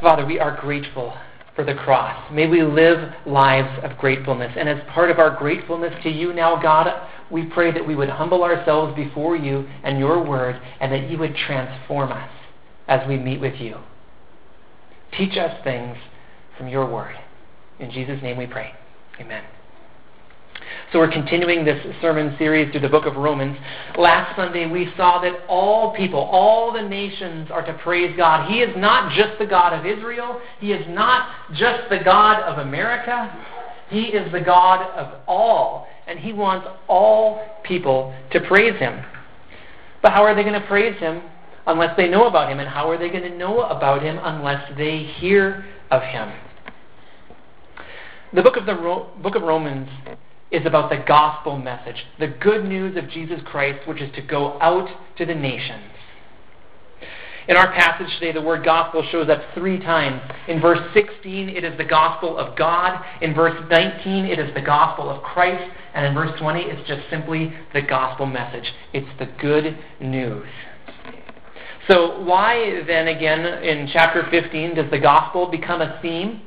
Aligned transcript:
Father, 0.00 0.26
we 0.26 0.38
are 0.38 0.60
grateful 0.60 1.14
for 1.54 1.64
the 1.64 1.74
cross. 1.74 2.30
May 2.30 2.46
we 2.46 2.62
live 2.62 3.12
lives 3.24 3.82
of 3.82 3.96
gratefulness. 3.96 4.52
And 4.56 4.68
as 4.68 4.78
part 4.92 5.10
of 5.10 5.18
our 5.18 5.36
gratefulness 5.36 5.94
to 6.02 6.10
you 6.10 6.34
now, 6.34 6.60
God, 6.60 7.08
we 7.30 7.46
pray 7.46 7.72
that 7.72 7.86
we 7.86 7.96
would 7.96 8.10
humble 8.10 8.44
ourselves 8.44 8.94
before 8.94 9.36
you 9.36 9.66
and 9.82 9.98
your 9.98 10.22
word, 10.22 10.60
and 10.80 10.92
that 10.92 11.10
you 11.10 11.18
would 11.18 11.34
transform 11.34 12.12
us 12.12 12.30
as 12.88 13.06
we 13.08 13.16
meet 13.16 13.40
with 13.40 13.58
you. 13.60 13.76
Teach 15.16 15.36
us 15.38 15.58
things 15.64 15.96
from 16.58 16.68
your 16.68 16.90
word. 16.90 17.16
In 17.80 17.90
Jesus' 17.90 18.22
name 18.22 18.36
we 18.36 18.46
pray. 18.46 18.72
Amen. 19.18 19.44
So 20.92 21.00
we're 21.00 21.10
continuing 21.10 21.64
this 21.64 21.84
sermon 22.00 22.36
series 22.38 22.70
through 22.70 22.82
the 22.82 22.88
book 22.88 23.06
of 23.06 23.16
Romans. 23.16 23.56
Last 23.98 24.36
Sunday 24.36 24.70
we 24.70 24.88
saw 24.96 25.20
that 25.20 25.44
all 25.48 25.92
people, 25.96 26.20
all 26.20 26.72
the 26.72 26.80
nations 26.80 27.50
are 27.50 27.66
to 27.66 27.72
praise 27.78 28.16
God. 28.16 28.48
He 28.48 28.60
is 28.60 28.72
not 28.76 29.12
just 29.12 29.36
the 29.40 29.46
God 29.46 29.72
of 29.72 29.84
Israel. 29.84 30.40
He 30.60 30.70
is 30.70 30.86
not 30.88 31.28
just 31.54 31.90
the 31.90 31.98
God 32.04 32.40
of 32.42 32.58
America. 32.58 33.36
He 33.90 34.02
is 34.02 34.30
the 34.30 34.40
God 34.40 34.88
of 34.92 35.20
all. 35.26 35.88
And 36.06 36.20
He 36.20 36.32
wants 36.32 36.68
all 36.86 37.44
people 37.64 38.14
to 38.30 38.40
praise 38.42 38.78
Him. 38.78 39.04
But 40.02 40.12
how 40.12 40.22
are 40.22 40.36
they 40.36 40.42
going 40.42 40.60
to 40.60 40.68
praise 40.68 40.96
Him 41.00 41.20
unless 41.66 41.96
they 41.96 42.08
know 42.08 42.28
about 42.28 42.48
Him? 42.48 42.60
And 42.60 42.68
how 42.68 42.88
are 42.88 42.96
they 42.96 43.08
going 43.08 43.24
to 43.24 43.36
know 43.36 43.62
about 43.62 44.02
Him 44.04 44.20
unless 44.22 44.62
they 44.78 44.98
hear 44.98 45.66
of 45.90 46.02
Him? 46.02 46.32
The 48.32 48.42
book 48.42 48.56
of, 48.56 48.66
the 48.66 48.76
Ro- 48.76 49.08
book 49.20 49.34
of 49.34 49.42
Romans 49.42 49.88
is 50.50 50.64
about 50.64 50.90
the 50.90 51.04
gospel 51.06 51.58
message, 51.58 52.04
the 52.18 52.28
good 52.28 52.64
news 52.64 52.96
of 52.96 53.08
Jesus 53.10 53.40
Christ, 53.44 53.86
which 53.88 54.00
is 54.00 54.14
to 54.14 54.22
go 54.22 54.60
out 54.60 54.88
to 55.18 55.26
the 55.26 55.34
nations. 55.34 55.92
In 57.48 57.56
our 57.56 57.72
passage 57.72 58.08
today, 58.18 58.32
the 58.32 58.42
word 58.42 58.64
gospel 58.64 59.06
shows 59.12 59.28
up 59.28 59.40
three 59.54 59.78
times. 59.78 60.20
In 60.48 60.60
verse 60.60 60.80
16, 60.94 61.48
it 61.48 61.62
is 61.62 61.76
the 61.78 61.84
gospel 61.84 62.36
of 62.36 62.56
God. 62.58 63.04
In 63.22 63.34
verse 63.34 63.56
19, 63.70 64.24
it 64.24 64.40
is 64.40 64.52
the 64.54 64.60
gospel 64.60 65.08
of 65.08 65.22
Christ. 65.22 65.70
And 65.94 66.04
in 66.06 66.14
verse 66.14 66.36
20, 66.40 66.60
it's 66.60 66.88
just 66.88 67.08
simply 67.08 67.52
the 67.72 67.82
gospel 67.82 68.26
message. 68.26 68.72
It's 68.92 69.08
the 69.20 69.26
good 69.40 69.78
news. 70.00 70.48
So, 71.88 72.20
why 72.22 72.82
then, 72.84 73.06
again, 73.06 73.46
in 73.62 73.88
chapter 73.92 74.26
15, 74.28 74.74
does 74.74 74.90
the 74.90 74.98
gospel 74.98 75.46
become 75.46 75.80
a 75.80 76.00
theme? 76.02 76.42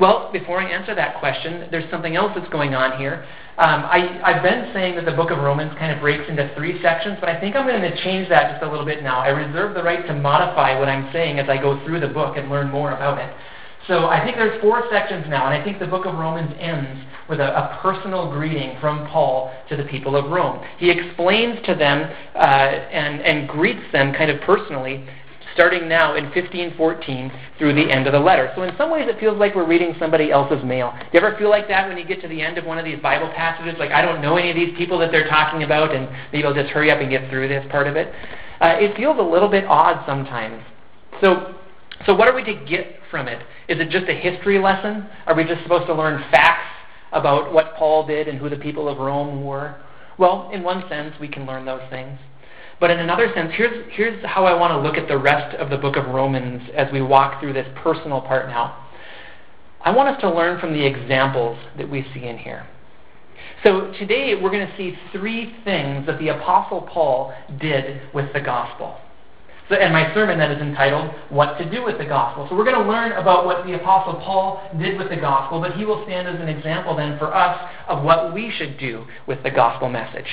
Well, 0.00 0.30
before 0.32 0.62
I 0.62 0.70
answer 0.70 0.94
that 0.94 1.20
question, 1.20 1.68
there's 1.70 1.88
something 1.90 2.16
else 2.16 2.32
that's 2.34 2.50
going 2.50 2.74
on 2.74 2.98
here. 2.98 3.26
Um, 3.58 3.84
I, 3.84 4.18
I've 4.24 4.42
been 4.42 4.72
saying 4.72 4.96
that 4.96 5.04
the 5.04 5.12
book 5.12 5.30
of 5.30 5.36
Romans 5.36 5.76
kind 5.78 5.92
of 5.92 6.00
breaks 6.00 6.24
into 6.26 6.50
three 6.56 6.80
sections, 6.80 7.18
but 7.20 7.28
I 7.28 7.38
think 7.38 7.54
I'm 7.54 7.66
going 7.66 7.82
to 7.82 8.02
change 8.02 8.26
that 8.30 8.52
just 8.52 8.64
a 8.64 8.70
little 8.70 8.86
bit 8.86 9.02
now. 9.02 9.20
I 9.20 9.28
reserve 9.28 9.74
the 9.74 9.82
right 9.82 10.06
to 10.06 10.14
modify 10.14 10.78
what 10.78 10.88
I'm 10.88 11.12
saying 11.12 11.38
as 11.38 11.50
I 11.50 11.58
go 11.60 11.84
through 11.84 12.00
the 12.00 12.08
book 12.08 12.38
and 12.38 12.48
learn 12.48 12.70
more 12.70 12.92
about 12.92 13.18
it. 13.18 13.30
So 13.88 14.06
I 14.06 14.24
think 14.24 14.36
there's 14.36 14.58
four 14.62 14.84
sections 14.90 15.26
now, 15.28 15.50
and 15.50 15.60
I 15.60 15.62
think 15.62 15.78
the 15.78 15.86
book 15.86 16.06
of 16.06 16.14
Romans 16.14 16.54
ends 16.58 17.02
with 17.28 17.40
a, 17.40 17.56
a 17.56 17.78
personal 17.82 18.30
greeting 18.30 18.78
from 18.80 19.06
Paul 19.08 19.52
to 19.68 19.76
the 19.76 19.84
people 19.84 20.16
of 20.16 20.30
Rome. 20.30 20.64
He 20.78 20.90
explains 20.90 21.58
to 21.66 21.74
them 21.74 22.10
uh, 22.34 22.38
and, 22.38 23.20
and 23.20 23.48
greets 23.48 23.84
them 23.92 24.14
kind 24.14 24.30
of 24.30 24.40
personally 24.42 25.06
starting 25.54 25.88
now 25.88 26.16
in 26.16 26.24
1514 26.24 27.32
through 27.58 27.74
the 27.74 27.90
end 27.90 28.06
of 28.06 28.12
the 28.12 28.18
letter. 28.18 28.52
So 28.54 28.62
in 28.62 28.76
some 28.76 28.90
ways 28.90 29.08
it 29.08 29.18
feels 29.18 29.38
like 29.38 29.54
we're 29.54 29.66
reading 29.66 29.94
somebody 29.98 30.30
else's 30.30 30.64
mail. 30.64 30.92
Do 30.98 31.06
you 31.12 31.24
ever 31.24 31.36
feel 31.36 31.50
like 31.50 31.68
that 31.68 31.88
when 31.88 31.98
you 31.98 32.04
get 32.04 32.20
to 32.22 32.28
the 32.28 32.40
end 32.40 32.58
of 32.58 32.64
one 32.64 32.78
of 32.78 32.84
these 32.84 32.98
Bible 33.00 33.28
passages? 33.34 33.78
Like, 33.78 33.90
I 33.90 34.02
don't 34.02 34.22
know 34.22 34.36
any 34.36 34.50
of 34.50 34.56
these 34.56 34.76
people 34.76 34.98
that 34.98 35.10
they're 35.10 35.28
talking 35.28 35.62
about, 35.62 35.94
and 35.94 36.08
maybe 36.32 36.44
I'll 36.44 36.54
just 36.54 36.70
hurry 36.70 36.90
up 36.90 37.00
and 37.00 37.10
get 37.10 37.28
through 37.30 37.48
this 37.48 37.64
part 37.70 37.86
of 37.86 37.96
it. 37.96 38.12
Uh, 38.60 38.76
it 38.78 38.96
feels 38.96 39.18
a 39.18 39.22
little 39.22 39.48
bit 39.48 39.64
odd 39.64 40.04
sometimes. 40.06 40.62
So, 41.20 41.54
so 42.06 42.14
what 42.14 42.28
are 42.28 42.34
we 42.34 42.44
to 42.44 42.64
get 42.66 43.00
from 43.10 43.28
it? 43.28 43.42
Is 43.68 43.78
it 43.80 43.90
just 43.90 44.08
a 44.08 44.14
history 44.14 44.58
lesson? 44.58 45.06
Are 45.26 45.34
we 45.34 45.44
just 45.44 45.62
supposed 45.62 45.86
to 45.86 45.94
learn 45.94 46.22
facts 46.30 46.68
about 47.12 47.52
what 47.52 47.74
Paul 47.76 48.06
did 48.06 48.28
and 48.28 48.38
who 48.38 48.48
the 48.48 48.56
people 48.56 48.88
of 48.88 48.98
Rome 48.98 49.44
were? 49.44 49.80
Well, 50.18 50.50
in 50.52 50.62
one 50.62 50.88
sense, 50.88 51.14
we 51.20 51.28
can 51.28 51.46
learn 51.46 51.64
those 51.64 51.82
things. 51.88 52.18
But 52.80 52.90
in 52.90 52.98
another 52.98 53.30
sense, 53.34 53.52
here's, 53.54 53.86
here's 53.92 54.24
how 54.24 54.46
I 54.46 54.58
want 54.58 54.72
to 54.72 54.80
look 54.80 54.96
at 54.96 55.06
the 55.06 55.18
rest 55.18 55.54
of 55.56 55.68
the 55.68 55.76
book 55.76 55.96
of 55.96 56.06
Romans 56.06 56.62
as 56.74 56.90
we 56.90 57.02
walk 57.02 57.40
through 57.40 57.52
this 57.52 57.68
personal 57.76 58.22
part 58.22 58.48
now. 58.48 58.88
I 59.82 59.94
want 59.94 60.08
us 60.08 60.20
to 60.22 60.34
learn 60.34 60.58
from 60.58 60.72
the 60.72 60.84
examples 60.84 61.58
that 61.76 61.88
we 61.88 62.06
see 62.14 62.24
in 62.24 62.38
here. 62.38 62.66
So 63.62 63.92
today 63.98 64.34
we're 64.34 64.50
going 64.50 64.66
to 64.66 64.76
see 64.78 64.96
three 65.12 65.54
things 65.64 66.06
that 66.06 66.18
the 66.18 66.28
Apostle 66.28 66.88
Paul 66.90 67.34
did 67.60 68.00
with 68.14 68.32
the 68.32 68.40
gospel. 68.40 68.96
So, 69.68 69.76
and 69.76 69.92
my 69.92 70.12
sermon 70.14 70.38
that 70.38 70.50
is 70.50 70.60
entitled 70.60 71.14
What 71.28 71.56
to 71.58 71.70
Do 71.70 71.84
with 71.84 71.98
the 71.98 72.04
Gospel. 72.04 72.46
So 72.48 72.56
we're 72.56 72.64
going 72.64 72.82
to 72.82 72.90
learn 72.90 73.12
about 73.12 73.46
what 73.46 73.64
the 73.66 73.74
Apostle 73.74 74.14
Paul 74.14 74.68
did 74.80 74.98
with 74.98 75.10
the 75.10 75.16
gospel, 75.16 75.60
but 75.60 75.74
he 75.74 75.84
will 75.84 76.02
stand 76.06 76.26
as 76.26 76.40
an 76.40 76.48
example 76.48 76.96
then 76.96 77.18
for 77.18 77.32
us 77.32 77.70
of 77.86 78.02
what 78.02 78.34
we 78.34 78.50
should 78.56 78.78
do 78.78 79.04
with 79.28 79.42
the 79.44 79.50
gospel 79.50 79.88
message. 79.88 80.26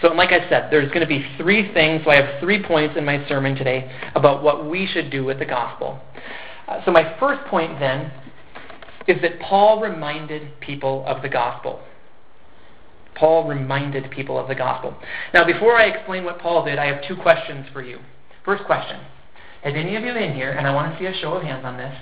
So, 0.00 0.08
like 0.08 0.30
I 0.30 0.48
said, 0.48 0.68
there's 0.70 0.88
going 0.88 1.00
to 1.00 1.06
be 1.06 1.26
three 1.36 1.72
things. 1.72 2.02
So, 2.04 2.10
I 2.10 2.16
have 2.16 2.40
three 2.40 2.62
points 2.62 2.96
in 2.96 3.04
my 3.04 3.26
sermon 3.28 3.54
today 3.54 3.90
about 4.14 4.42
what 4.42 4.68
we 4.68 4.86
should 4.86 5.10
do 5.10 5.24
with 5.24 5.38
the 5.38 5.44
gospel. 5.44 6.00
Uh, 6.66 6.84
so, 6.84 6.90
my 6.90 7.16
first 7.18 7.44
point 7.48 7.78
then 7.78 8.10
is 9.06 9.20
that 9.22 9.40
Paul 9.40 9.80
reminded 9.80 10.60
people 10.60 11.04
of 11.06 11.22
the 11.22 11.28
gospel. 11.28 11.80
Paul 13.14 13.46
reminded 13.46 14.10
people 14.10 14.38
of 14.38 14.48
the 14.48 14.54
gospel. 14.54 14.96
Now, 15.34 15.44
before 15.44 15.76
I 15.76 15.86
explain 15.86 16.24
what 16.24 16.38
Paul 16.38 16.64
did, 16.64 16.78
I 16.78 16.86
have 16.86 17.06
two 17.06 17.16
questions 17.16 17.66
for 17.72 17.82
you. 17.82 17.98
First 18.44 18.64
question 18.64 19.00
Has 19.62 19.74
any 19.76 19.96
of 19.96 20.02
you 20.02 20.14
in 20.16 20.34
here, 20.34 20.52
and 20.52 20.66
I 20.66 20.74
want 20.74 20.92
to 20.92 20.98
see 20.98 21.06
a 21.06 21.20
show 21.20 21.34
of 21.34 21.42
hands 21.42 21.64
on 21.64 21.76
this, 21.76 21.94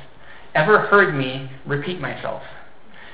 ever 0.54 0.80
heard 0.80 1.14
me 1.14 1.50
repeat 1.66 2.00
myself? 2.00 2.42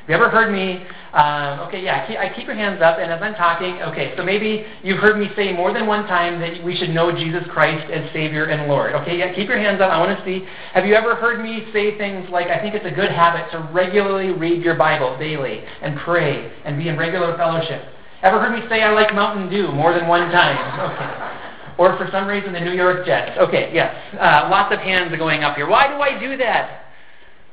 Have 0.04 0.10
you 0.10 0.16
ever 0.16 0.28
heard 0.28 0.53
me? 0.53 0.84
Uh, 1.15 1.65
okay, 1.66 1.82
yeah, 1.82 2.06
keep, 2.06 2.19
I 2.19 2.28
keep 2.28 2.44
your 2.44 2.56
hands 2.56 2.82
up, 2.82 2.98
and 2.98 3.10
as 3.10 3.22
I'm 3.22 3.32
talking, 3.37 3.81
okay, 3.88 4.12
so 4.19 4.22
maybe 4.22 4.66
you've 4.82 4.98
heard 4.98 5.19
me 5.19 5.31
say 5.34 5.50
more 5.50 5.72
than 5.72 5.87
one 5.87 6.06
time 6.06 6.41
that 6.41 6.62
we 6.62 6.76
should 6.76 6.91
know 6.91 7.10
Jesus 7.10 7.42
Christ 7.48 7.91
as 7.91 8.12
Savior 8.12 8.44
and 8.44 8.69
Lord. 8.69 8.93
Okay, 8.97 9.16
yeah, 9.16 9.32
keep 9.32 9.48
your 9.48 9.56
hands 9.56 9.81
up. 9.81 9.91
I 9.91 9.98
want 9.98 10.12
to 10.12 10.22
see. 10.26 10.44
Have 10.75 10.84
you 10.84 10.94
ever 10.94 11.14
heard 11.14 11.43
me 11.43 11.64
say 11.72 11.97
things 11.97 12.28
like, 12.28 12.48
I 12.48 12.60
think 12.60 12.75
it's 12.75 12.84
a 12.84 12.91
good 12.91 13.12
habit 13.12 13.50
to 13.53 13.66
regularly 13.72 14.28
read 14.28 14.62
your 14.62 14.75
Bible 14.75 15.16
daily 15.19 15.64
and 15.81 15.97
pray 16.00 16.53
and 16.66 16.76
be 16.76 16.88
in 16.88 16.98
regular 16.98 17.34
fellowship? 17.38 17.82
Ever 18.22 18.38
heard 18.38 18.53
me 18.53 18.69
say 18.69 18.82
I 18.82 18.93
like 18.93 19.14
Mountain 19.14 19.48
Dew 19.48 19.72
more 19.72 19.94
than 19.94 20.06
one 20.06 20.31
time? 20.31 20.60
Okay. 20.94 21.41
Or 21.76 21.97
for 21.97 22.09
some 22.12 22.28
reason 22.28 22.53
the 22.53 22.60
New 22.60 22.72
York 22.72 23.04
Jets. 23.04 23.37
Okay, 23.37 23.72
yes. 23.75 23.93
Uh, 24.14 24.47
lots 24.48 24.72
of 24.72 24.78
hands 24.78 25.16
going 25.16 25.43
up 25.43 25.56
here. 25.56 25.66
Why 25.66 25.88
do 25.88 25.94
I 25.94 26.20
do 26.20 26.37
that? 26.37 26.83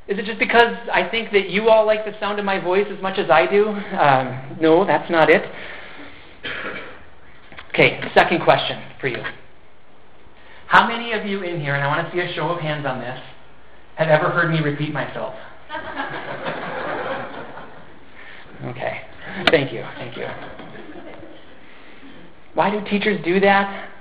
Is 0.08 0.18
it 0.18 0.24
just 0.24 0.38
because 0.38 0.76
I 0.92 1.08
think 1.08 1.30
that 1.32 1.48
you 1.48 1.68
all 1.68 1.86
like 1.86 2.04
the 2.04 2.18
sound 2.18 2.40
of 2.40 2.44
my 2.44 2.58
voice 2.58 2.86
as 2.90 3.00
much 3.00 3.18
as 3.18 3.30
I 3.30 3.46
do? 3.46 3.68
Um, 3.68 4.56
no, 4.60 4.84
that's 4.84 5.08
not 5.10 5.30
it. 5.30 5.48
Okay, 7.68 8.00
second 8.14 8.42
question 8.42 8.82
for 9.00 9.06
you. 9.06 9.22
How 10.66 10.88
many 10.88 11.12
of 11.12 11.24
you 11.24 11.42
in 11.42 11.60
here, 11.60 11.74
and 11.74 11.84
I 11.84 11.86
want 11.86 12.06
to 12.06 12.12
see 12.12 12.20
a 12.20 12.32
show 12.34 12.48
of 12.48 12.60
hands 12.60 12.84
on 12.84 13.00
this, 13.00 13.18
have 13.96 14.08
ever 14.08 14.30
heard 14.30 14.50
me 14.50 14.60
repeat 14.60 14.92
myself? 14.92 15.34
okay, 18.64 19.02
thank 19.50 19.72
you, 19.72 19.84
thank 19.96 20.16
you. 20.16 20.26
Why 22.54 22.70
do 22.70 22.84
teachers 22.84 23.24
do 23.24 23.38
that? 23.40 23.91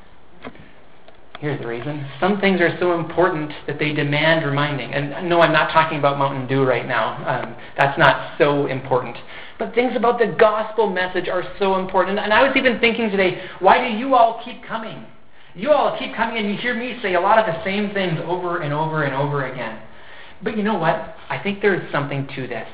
Here's 1.41 1.59
the 1.59 1.66
reason. 1.66 2.06
Some 2.19 2.40
things 2.40 2.62
are 2.62 2.78
so 2.79 3.00
important 3.00 3.52
that 3.66 3.79
they 3.79 3.94
demand 3.94 4.46
reminding. 4.46 4.94
And 4.94 5.28
no, 5.28 5.41
I'm 5.41 5.52
not 5.52 5.72
talking 5.72 5.97
about 5.97 6.19
Mountain 6.19 6.47
Dew 6.47 6.63
right 6.63 6.88
now. 6.88 7.18
Um, 7.25 7.56
that's 7.75 7.97
not 7.97 8.38
so 8.38 8.68
important. 8.68 9.18
But 9.57 9.74
things 9.74 9.94
about 9.96 10.19
the 10.19 10.35
gospel 10.38 10.88
message 10.88 11.28
are 11.28 11.44
so 11.57 11.79
important. 11.79 12.19
And 12.19 12.31
I 12.31 12.44
was 12.44 12.56
even 12.56 12.79
thinking 12.79 13.09
today, 13.09 13.41
why 13.57 13.84
do 13.90 13.97
you 13.97 14.13
all 14.13 14.40
keep 14.46 14.63
coming? 14.63 15.03
You 15.56 15.72
all 15.72 15.97
keep 15.97 16.16
coming 16.16 16.38
and 16.38 16.47
you 16.47 16.62
hear 16.62 16.75
me 16.75 17.00
say 17.02 17.16
a 17.16 17.19
lot 17.19 17.40
of 17.40 17.47
the 17.47 17.63
same 17.63 17.91
things 17.91 18.19
over 18.23 18.62
and 18.62 18.72
over 18.72 19.02
and 19.06 19.16
over 19.16 19.52
again. 19.52 19.81
But 20.44 20.55
you 20.55 20.61
know 20.61 20.78
what? 20.78 21.16
I 21.28 21.40
think 21.41 21.59
there's 21.59 21.91
something 21.91 22.29
to 22.35 22.47
this. 22.47 22.67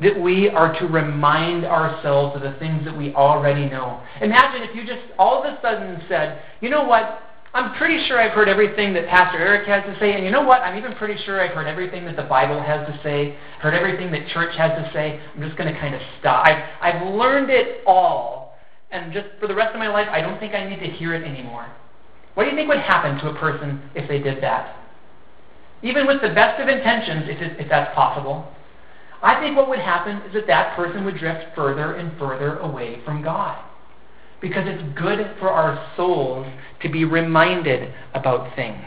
That 0.00 0.18
we 0.18 0.48
are 0.48 0.78
to 0.80 0.86
remind 0.86 1.66
ourselves 1.66 2.34
of 2.34 2.40
the 2.40 2.58
things 2.58 2.82
that 2.86 2.96
we 2.96 3.14
already 3.14 3.68
know. 3.68 4.02
Imagine 4.22 4.62
if 4.62 4.74
you 4.74 4.86
just 4.86 5.02
all 5.18 5.44
of 5.44 5.52
a 5.52 5.58
sudden 5.60 6.02
said, 6.08 6.42
you 6.62 6.70
know 6.70 6.84
what? 6.84 7.25
I'm 7.56 7.72
pretty 7.76 8.06
sure 8.06 8.20
I've 8.20 8.32
heard 8.32 8.50
everything 8.50 8.92
that 8.92 9.08
Pastor 9.08 9.38
Eric 9.38 9.66
has 9.66 9.82
to 9.84 9.98
say, 9.98 10.12
and 10.12 10.22
you 10.22 10.30
know 10.30 10.42
what? 10.42 10.60
I'm 10.60 10.76
even 10.76 10.92
pretty 10.92 11.16
sure 11.24 11.40
I've 11.40 11.52
heard 11.52 11.66
everything 11.66 12.04
that 12.04 12.14
the 12.14 12.22
Bible 12.24 12.60
has 12.60 12.86
to 12.86 13.00
say, 13.02 13.34
heard 13.60 13.72
everything 13.72 14.12
that 14.12 14.28
church 14.28 14.54
has 14.58 14.72
to 14.72 14.90
say. 14.92 15.18
I'm 15.34 15.40
just 15.40 15.56
going 15.56 15.72
to 15.72 15.80
kind 15.80 15.94
of 15.94 16.02
stop. 16.20 16.46
I've, 16.46 16.62
I've 16.82 17.14
learned 17.14 17.48
it 17.48 17.80
all, 17.86 18.58
and 18.90 19.10
just 19.10 19.28
for 19.40 19.46
the 19.46 19.54
rest 19.54 19.72
of 19.72 19.78
my 19.78 19.88
life, 19.88 20.06
I 20.10 20.20
don't 20.20 20.38
think 20.38 20.52
I 20.52 20.68
need 20.68 20.80
to 20.80 20.90
hear 20.98 21.14
it 21.14 21.24
anymore. 21.24 21.66
What 22.34 22.44
do 22.44 22.50
you 22.50 22.56
think 22.56 22.68
would 22.68 22.76
happen 22.76 23.16
to 23.24 23.30
a 23.30 23.40
person 23.40 23.80
if 23.94 24.06
they 24.06 24.18
did 24.18 24.42
that? 24.42 24.76
Even 25.82 26.06
with 26.06 26.20
the 26.20 26.34
best 26.34 26.60
of 26.60 26.68
intentions, 26.68 27.24
if, 27.26 27.58
if 27.58 27.70
that's 27.70 27.94
possible. 27.94 28.52
I 29.22 29.40
think 29.40 29.56
what 29.56 29.70
would 29.70 29.78
happen 29.78 30.18
is 30.28 30.34
that 30.34 30.46
that 30.46 30.76
person 30.76 31.06
would 31.06 31.16
drift 31.16 31.56
further 31.56 31.94
and 31.94 32.18
further 32.18 32.58
away 32.58 33.00
from 33.06 33.22
God 33.22 33.64
because 34.40 34.64
it's 34.66 34.98
good 34.98 35.34
for 35.38 35.50
our 35.50 35.92
souls 35.96 36.46
to 36.82 36.88
be 36.88 37.04
reminded 37.04 37.92
about 38.14 38.54
things. 38.54 38.82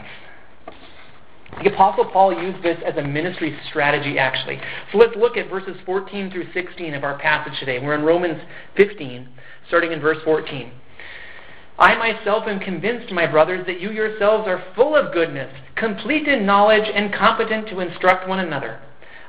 The 1.62 1.72
Apostle 1.74 2.06
Paul 2.06 2.40
used 2.40 2.62
this 2.62 2.78
as 2.86 2.96
a 2.96 3.02
ministry 3.02 3.58
strategy, 3.68 4.18
actually. 4.18 4.60
So 4.92 4.98
let's 4.98 5.16
look 5.16 5.36
at 5.36 5.50
verses 5.50 5.76
14 5.84 6.30
through 6.30 6.52
16 6.52 6.94
of 6.94 7.04
our 7.04 7.18
passage 7.18 7.58
today. 7.58 7.78
We're 7.80 7.94
in 7.94 8.02
Romans 8.02 8.40
15, 8.76 9.28
starting 9.66 9.92
in 9.92 10.00
verse 10.00 10.18
14. 10.24 10.72
I 11.78 11.96
myself 11.96 12.44
am 12.46 12.60
convinced, 12.60 13.12
my 13.12 13.26
brothers, 13.26 13.66
that 13.66 13.80
you 13.80 13.90
yourselves 13.90 14.46
are 14.46 14.64
full 14.76 14.94
of 14.94 15.12
goodness, 15.12 15.52
complete 15.76 16.28
in 16.28 16.46
knowledge, 16.46 16.88
and 16.94 17.12
competent 17.12 17.68
to 17.68 17.80
instruct 17.80 18.28
one 18.28 18.38
another. 18.38 18.80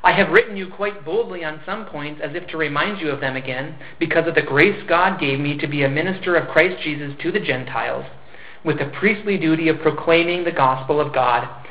I 0.04 0.14
have 0.14 0.32
written 0.32 0.58
you 0.58 0.70
quite 0.70 1.06
boldly 1.06 1.44
on 1.44 1.62
some 1.66 1.86
points, 1.86 2.22
as 2.24 2.32
if 2.34 2.48
to 2.48 2.58
remind 2.58 3.00
you 3.00 3.10
of 3.10 3.22
them 3.22 3.36
again, 3.36 3.76
because 4.00 4.28
of 4.28 4.36
the 4.36 4.42
grace 4.42 4.84
God 4.88 5.20
gave 5.20 5.40
me 5.40 5.58
to 5.58 5.68
be 5.68 5.84
a 5.84 5.90
minister 5.90 6.36
of 6.36 6.50
Christ 6.50 6.82
Jesus 6.84 7.14
to 7.22 7.32
the 7.32 7.40
Gentiles, 7.40 8.06
with 8.64 8.80
the 8.80 8.92
priestly 9.00 9.38
duty 9.38 9.68
of 9.68 9.80
proclaiming 9.80 10.44
the 10.44 10.52
gospel 10.52 11.00
of 11.00 11.14
God 11.14 11.62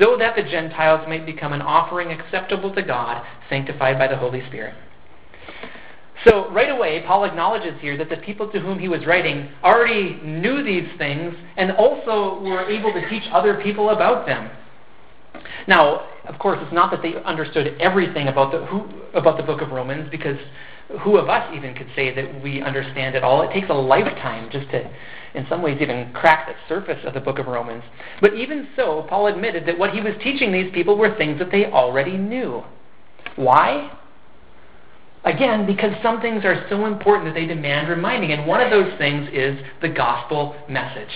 so 0.00 0.16
that 0.16 0.36
the 0.36 0.42
Gentiles 0.42 1.06
might 1.08 1.26
become 1.26 1.52
an 1.52 1.62
offering 1.62 2.12
acceptable 2.12 2.74
to 2.74 2.82
God, 2.82 3.24
sanctified 3.50 3.98
by 3.98 4.06
the 4.06 4.16
Holy 4.16 4.46
Spirit. 4.46 4.74
So, 6.26 6.50
right 6.50 6.70
away, 6.70 7.04
Paul 7.06 7.24
acknowledges 7.24 7.80
here 7.80 7.96
that 7.96 8.08
the 8.08 8.16
people 8.16 8.50
to 8.50 8.60
whom 8.60 8.78
he 8.78 8.88
was 8.88 9.06
writing 9.06 9.50
already 9.62 10.20
knew 10.22 10.64
these 10.64 10.88
things 10.98 11.34
and 11.56 11.72
also 11.72 12.40
were 12.42 12.68
able 12.68 12.92
to 12.92 13.08
teach 13.08 13.22
other 13.32 13.60
people 13.62 13.90
about 13.90 14.26
them. 14.26 14.50
Now, 15.68 16.08
of 16.24 16.38
course, 16.38 16.58
it's 16.62 16.72
not 16.72 16.90
that 16.90 17.02
they 17.02 17.14
understood 17.22 17.76
everything 17.78 18.26
about 18.28 18.50
the, 18.50 18.64
who, 18.66 18.88
about 19.14 19.36
the 19.36 19.42
book 19.44 19.60
of 19.60 19.70
Romans, 19.70 20.08
because 20.10 20.38
who 21.02 21.18
of 21.18 21.28
us 21.28 21.54
even 21.54 21.74
could 21.74 21.88
say 21.94 22.12
that 22.14 22.42
we 22.42 22.62
understand 22.62 23.14
it 23.14 23.22
all? 23.22 23.42
It 23.42 23.52
takes 23.52 23.68
a 23.68 23.74
lifetime 23.74 24.48
just 24.50 24.70
to 24.70 24.90
in 25.34 25.46
some 25.48 25.60
ways 25.60 25.78
even 25.80 26.10
crack 26.14 26.48
the 26.48 26.54
surface 26.68 27.04
of 27.04 27.12
the 27.12 27.20
book 27.20 27.38
of 27.38 27.46
Romans. 27.46 27.84
But 28.22 28.34
even 28.34 28.68
so, 28.74 29.06
Paul 29.10 29.26
admitted 29.26 29.66
that 29.66 29.78
what 29.78 29.90
he 29.90 30.00
was 30.00 30.14
teaching 30.22 30.50
these 30.50 30.72
people 30.72 30.96
were 30.96 31.16
things 31.16 31.38
that 31.38 31.50
they 31.50 31.66
already 31.66 32.16
knew. 32.16 32.62
Why? 33.36 33.92
Again, 35.24 35.66
because 35.66 35.92
some 36.02 36.22
things 36.22 36.44
are 36.46 36.66
so 36.70 36.86
important 36.86 37.26
that 37.26 37.38
they 37.38 37.46
demand 37.46 37.90
reminding, 37.90 38.32
and 38.32 38.46
one 38.46 38.62
of 38.62 38.70
those 38.70 38.96
things 38.96 39.28
is 39.32 39.58
the 39.82 39.88
gospel 39.88 40.56
message. 40.68 41.12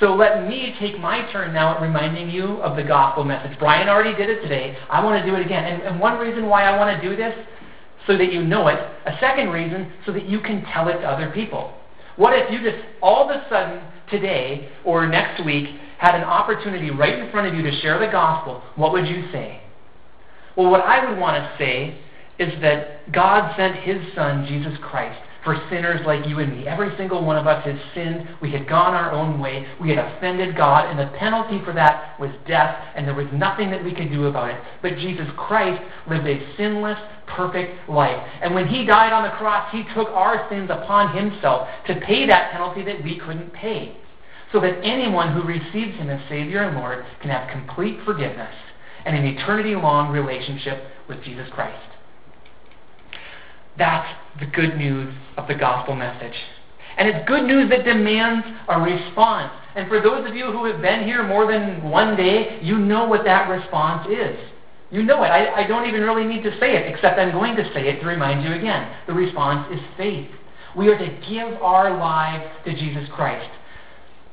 So 0.00 0.14
let 0.14 0.46
me 0.46 0.76
take 0.78 0.98
my 1.00 1.30
turn 1.32 1.52
now 1.52 1.74
at 1.74 1.82
reminding 1.82 2.30
you 2.30 2.62
of 2.62 2.76
the 2.76 2.84
gospel 2.84 3.24
message. 3.24 3.58
Brian 3.58 3.88
already 3.88 4.16
did 4.16 4.30
it 4.30 4.42
today. 4.42 4.76
I 4.88 5.04
want 5.04 5.24
to 5.24 5.28
do 5.28 5.36
it 5.36 5.44
again. 5.44 5.64
And, 5.64 5.82
and 5.82 6.00
one 6.00 6.18
reason 6.18 6.46
why 6.46 6.64
I 6.64 6.76
want 6.78 7.00
to 7.00 7.08
do 7.08 7.16
this, 7.16 7.34
so 8.06 8.16
that 8.16 8.32
you 8.32 8.44
know 8.44 8.68
it. 8.68 8.78
A 9.06 9.18
second 9.20 9.50
reason, 9.50 9.92
so 10.06 10.12
that 10.12 10.28
you 10.28 10.40
can 10.40 10.64
tell 10.72 10.88
it 10.88 10.98
to 10.98 11.06
other 11.06 11.30
people. 11.30 11.74
What 12.16 12.32
if 12.32 12.50
you 12.50 12.62
just 12.62 12.82
all 13.02 13.28
of 13.28 13.36
a 13.36 13.44
sudden 13.48 13.82
today 14.08 14.68
or 14.84 15.06
next 15.06 15.44
week 15.44 15.68
had 15.98 16.14
an 16.14 16.22
opportunity 16.22 16.90
right 16.90 17.18
in 17.18 17.30
front 17.30 17.48
of 17.48 17.54
you 17.54 17.62
to 17.68 17.80
share 17.80 17.98
the 17.98 18.10
gospel? 18.10 18.62
What 18.76 18.92
would 18.92 19.06
you 19.06 19.28
say? 19.32 19.60
Well, 20.56 20.70
what 20.70 20.80
I 20.80 21.08
would 21.08 21.18
want 21.18 21.36
to 21.36 21.54
say 21.58 21.98
is 22.38 22.52
that 22.62 23.10
God 23.12 23.54
sent 23.56 23.76
his 23.76 23.98
son, 24.14 24.46
Jesus 24.46 24.78
Christ, 24.80 25.20
for 25.48 25.58
sinners 25.70 26.02
like 26.04 26.26
you 26.26 26.40
and 26.40 26.52
me. 26.52 26.66
Every 26.68 26.94
single 26.98 27.24
one 27.24 27.38
of 27.38 27.46
us 27.46 27.64
has 27.64 27.78
sinned. 27.94 28.28
We 28.42 28.52
had 28.52 28.68
gone 28.68 28.92
our 28.92 29.12
own 29.12 29.40
way. 29.40 29.66
We 29.80 29.88
had 29.88 29.98
offended 29.98 30.54
God, 30.54 30.90
and 30.90 30.98
the 30.98 31.10
penalty 31.16 31.58
for 31.64 31.72
that 31.72 32.20
was 32.20 32.30
death, 32.46 32.76
and 32.94 33.06
there 33.06 33.14
was 33.14 33.28
nothing 33.32 33.70
that 33.70 33.82
we 33.82 33.94
could 33.94 34.10
do 34.10 34.26
about 34.26 34.50
it. 34.50 34.60
But 34.82 34.98
Jesus 34.98 35.26
Christ 35.38 35.82
lived 36.06 36.26
a 36.26 36.54
sinless, 36.58 36.98
perfect 37.26 37.88
life. 37.88 38.22
And 38.42 38.54
when 38.54 38.68
he 38.68 38.84
died 38.84 39.14
on 39.14 39.22
the 39.22 39.34
cross, 39.38 39.72
he 39.72 39.84
took 39.94 40.08
our 40.08 40.46
sins 40.50 40.68
upon 40.70 41.16
himself 41.16 41.66
to 41.86 41.98
pay 42.02 42.26
that 42.26 42.52
penalty 42.52 42.84
that 42.84 43.02
we 43.02 43.18
couldn't 43.18 43.50
pay. 43.54 43.96
So 44.52 44.60
that 44.60 44.84
anyone 44.84 45.32
who 45.32 45.48
receives 45.48 45.96
him 45.96 46.10
as 46.10 46.20
Savior 46.28 46.62
and 46.62 46.76
Lord 46.76 47.06
can 47.22 47.30
have 47.30 47.50
complete 47.50 48.00
forgiveness 48.04 48.54
and 49.06 49.16
an 49.16 49.24
eternity 49.24 49.74
long 49.74 50.12
relationship 50.12 50.84
with 51.08 51.24
Jesus 51.24 51.48
Christ. 51.54 51.97
That's 53.78 54.08
the 54.40 54.46
good 54.46 54.76
news 54.76 55.14
of 55.36 55.48
the 55.48 55.54
gospel 55.54 55.94
message. 55.94 56.34
And 56.96 57.08
it's 57.08 57.26
good 57.28 57.44
news 57.44 57.70
that 57.70 57.84
demands 57.84 58.44
a 58.68 58.80
response. 58.80 59.52
And 59.76 59.88
for 59.88 60.00
those 60.02 60.28
of 60.28 60.34
you 60.34 60.46
who 60.46 60.64
have 60.64 60.82
been 60.82 61.04
here 61.04 61.22
more 61.22 61.50
than 61.50 61.88
one 61.88 62.16
day, 62.16 62.58
you 62.60 62.76
know 62.76 63.06
what 63.06 63.24
that 63.24 63.48
response 63.48 64.08
is. 64.10 64.36
You 64.90 65.02
know 65.02 65.22
it. 65.22 65.28
I, 65.28 65.62
I 65.62 65.66
don't 65.68 65.88
even 65.88 66.00
really 66.00 66.24
need 66.24 66.42
to 66.42 66.58
say 66.58 66.74
it, 66.74 66.92
except 66.92 67.18
I'm 67.18 67.30
going 67.30 67.54
to 67.56 67.64
say 67.72 67.88
it 67.88 68.00
to 68.00 68.06
remind 68.06 68.42
you 68.42 68.52
again. 68.52 68.92
The 69.06 69.12
response 69.12 69.72
is 69.72 69.80
faith. 69.96 70.28
We 70.76 70.88
are 70.88 70.98
to 70.98 71.20
give 71.28 71.62
our 71.62 71.96
lives 71.96 72.44
to 72.64 72.72
Jesus 72.72 73.08
Christ, 73.14 73.48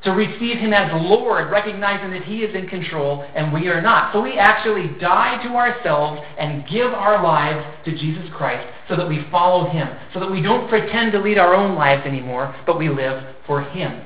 to 0.05 0.11
receive 0.11 0.57
Him 0.57 0.71
as 0.71 0.91
Lord, 0.93 1.51
recognizing 1.51 2.11
that 2.11 2.23
He 2.23 2.39
is 2.43 2.55
in 2.55 2.67
control 2.67 3.27
and 3.35 3.51
we 3.51 3.67
are 3.67 3.81
not. 3.81 4.13
So 4.13 4.21
we 4.21 4.37
actually 4.37 4.87
die 4.99 5.43
to 5.43 5.49
ourselves 5.49 6.21
and 6.39 6.65
give 6.67 6.93
our 6.93 7.21
lives 7.21 7.65
to 7.85 7.91
Jesus 7.91 8.25
Christ 8.33 8.67
so 8.87 8.95
that 8.95 9.09
we 9.09 9.25
follow 9.31 9.69
Him, 9.69 9.89
so 10.13 10.19
that 10.19 10.31
we 10.31 10.41
don't 10.41 10.69
pretend 10.69 11.11
to 11.13 11.19
lead 11.19 11.37
our 11.37 11.55
own 11.55 11.75
lives 11.75 12.05
anymore, 12.05 12.55
but 12.65 12.77
we 12.77 12.87
live 12.87 13.35
for 13.47 13.61
Him. 13.61 14.05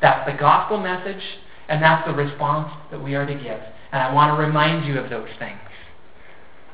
That's 0.00 0.30
the 0.30 0.36
gospel 0.38 0.78
message, 0.78 1.22
and 1.68 1.82
that's 1.82 2.06
the 2.08 2.14
response 2.14 2.72
that 2.90 3.02
we 3.02 3.14
are 3.14 3.26
to 3.26 3.34
give. 3.34 3.60
And 3.92 4.02
I 4.02 4.12
want 4.12 4.36
to 4.36 4.42
remind 4.42 4.86
you 4.86 4.98
of 4.98 5.10
those 5.10 5.28
things. 5.38 5.58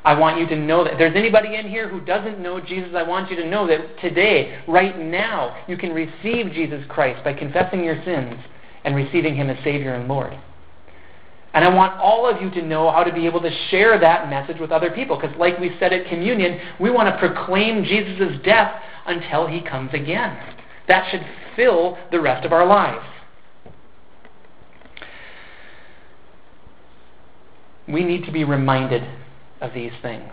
I 0.04 0.18
want 0.18 0.38
you 0.38 0.46
to 0.48 0.56
know 0.56 0.84
that. 0.84 0.94
If 0.94 0.98
there's 0.98 1.16
anybody 1.16 1.56
in 1.56 1.68
here 1.68 1.88
who 1.88 2.00
doesn't 2.00 2.38
know 2.38 2.60
Jesus, 2.60 2.90
I 2.94 3.02
want 3.02 3.30
you 3.30 3.36
to 3.36 3.48
know 3.48 3.66
that 3.66 3.98
today, 4.00 4.62
right 4.68 4.98
now, 4.98 5.64
you 5.66 5.76
can 5.76 5.92
receive 5.92 6.52
Jesus 6.52 6.84
Christ 6.88 7.24
by 7.24 7.32
confessing 7.32 7.82
your 7.82 8.02
sins 8.04 8.34
and 8.84 8.94
receiving 8.94 9.34
Him 9.34 9.48
as 9.48 9.56
Savior 9.64 9.94
and 9.94 10.06
Lord. 10.06 10.38
And 11.54 11.64
I 11.64 11.72
want 11.72 11.98
all 12.00 12.28
of 12.28 12.42
you 12.42 12.50
to 12.50 12.62
know 12.66 12.90
how 12.90 13.04
to 13.04 13.12
be 13.12 13.26
able 13.26 13.40
to 13.40 13.50
share 13.70 13.98
that 13.98 14.28
message 14.28 14.60
with 14.60 14.72
other 14.72 14.90
people. 14.90 15.18
Because, 15.18 15.34
like 15.38 15.58
we 15.58 15.74
said 15.78 15.92
at 15.92 16.06
communion, 16.08 16.60
we 16.80 16.90
want 16.90 17.08
to 17.08 17.18
proclaim 17.18 17.84
Jesus' 17.84 18.40
death 18.44 18.74
until 19.06 19.46
He 19.46 19.62
comes 19.62 19.90
again. 19.94 20.36
That 20.88 21.08
should 21.10 21.24
fill 21.56 21.96
the 22.10 22.20
rest 22.20 22.44
of 22.44 22.52
our 22.52 22.66
lives. 22.66 23.06
we 27.88 28.02
need 28.02 28.24
to 28.24 28.32
be 28.32 28.44
reminded 28.44 29.02
of 29.60 29.72
these 29.74 29.92
things. 30.02 30.32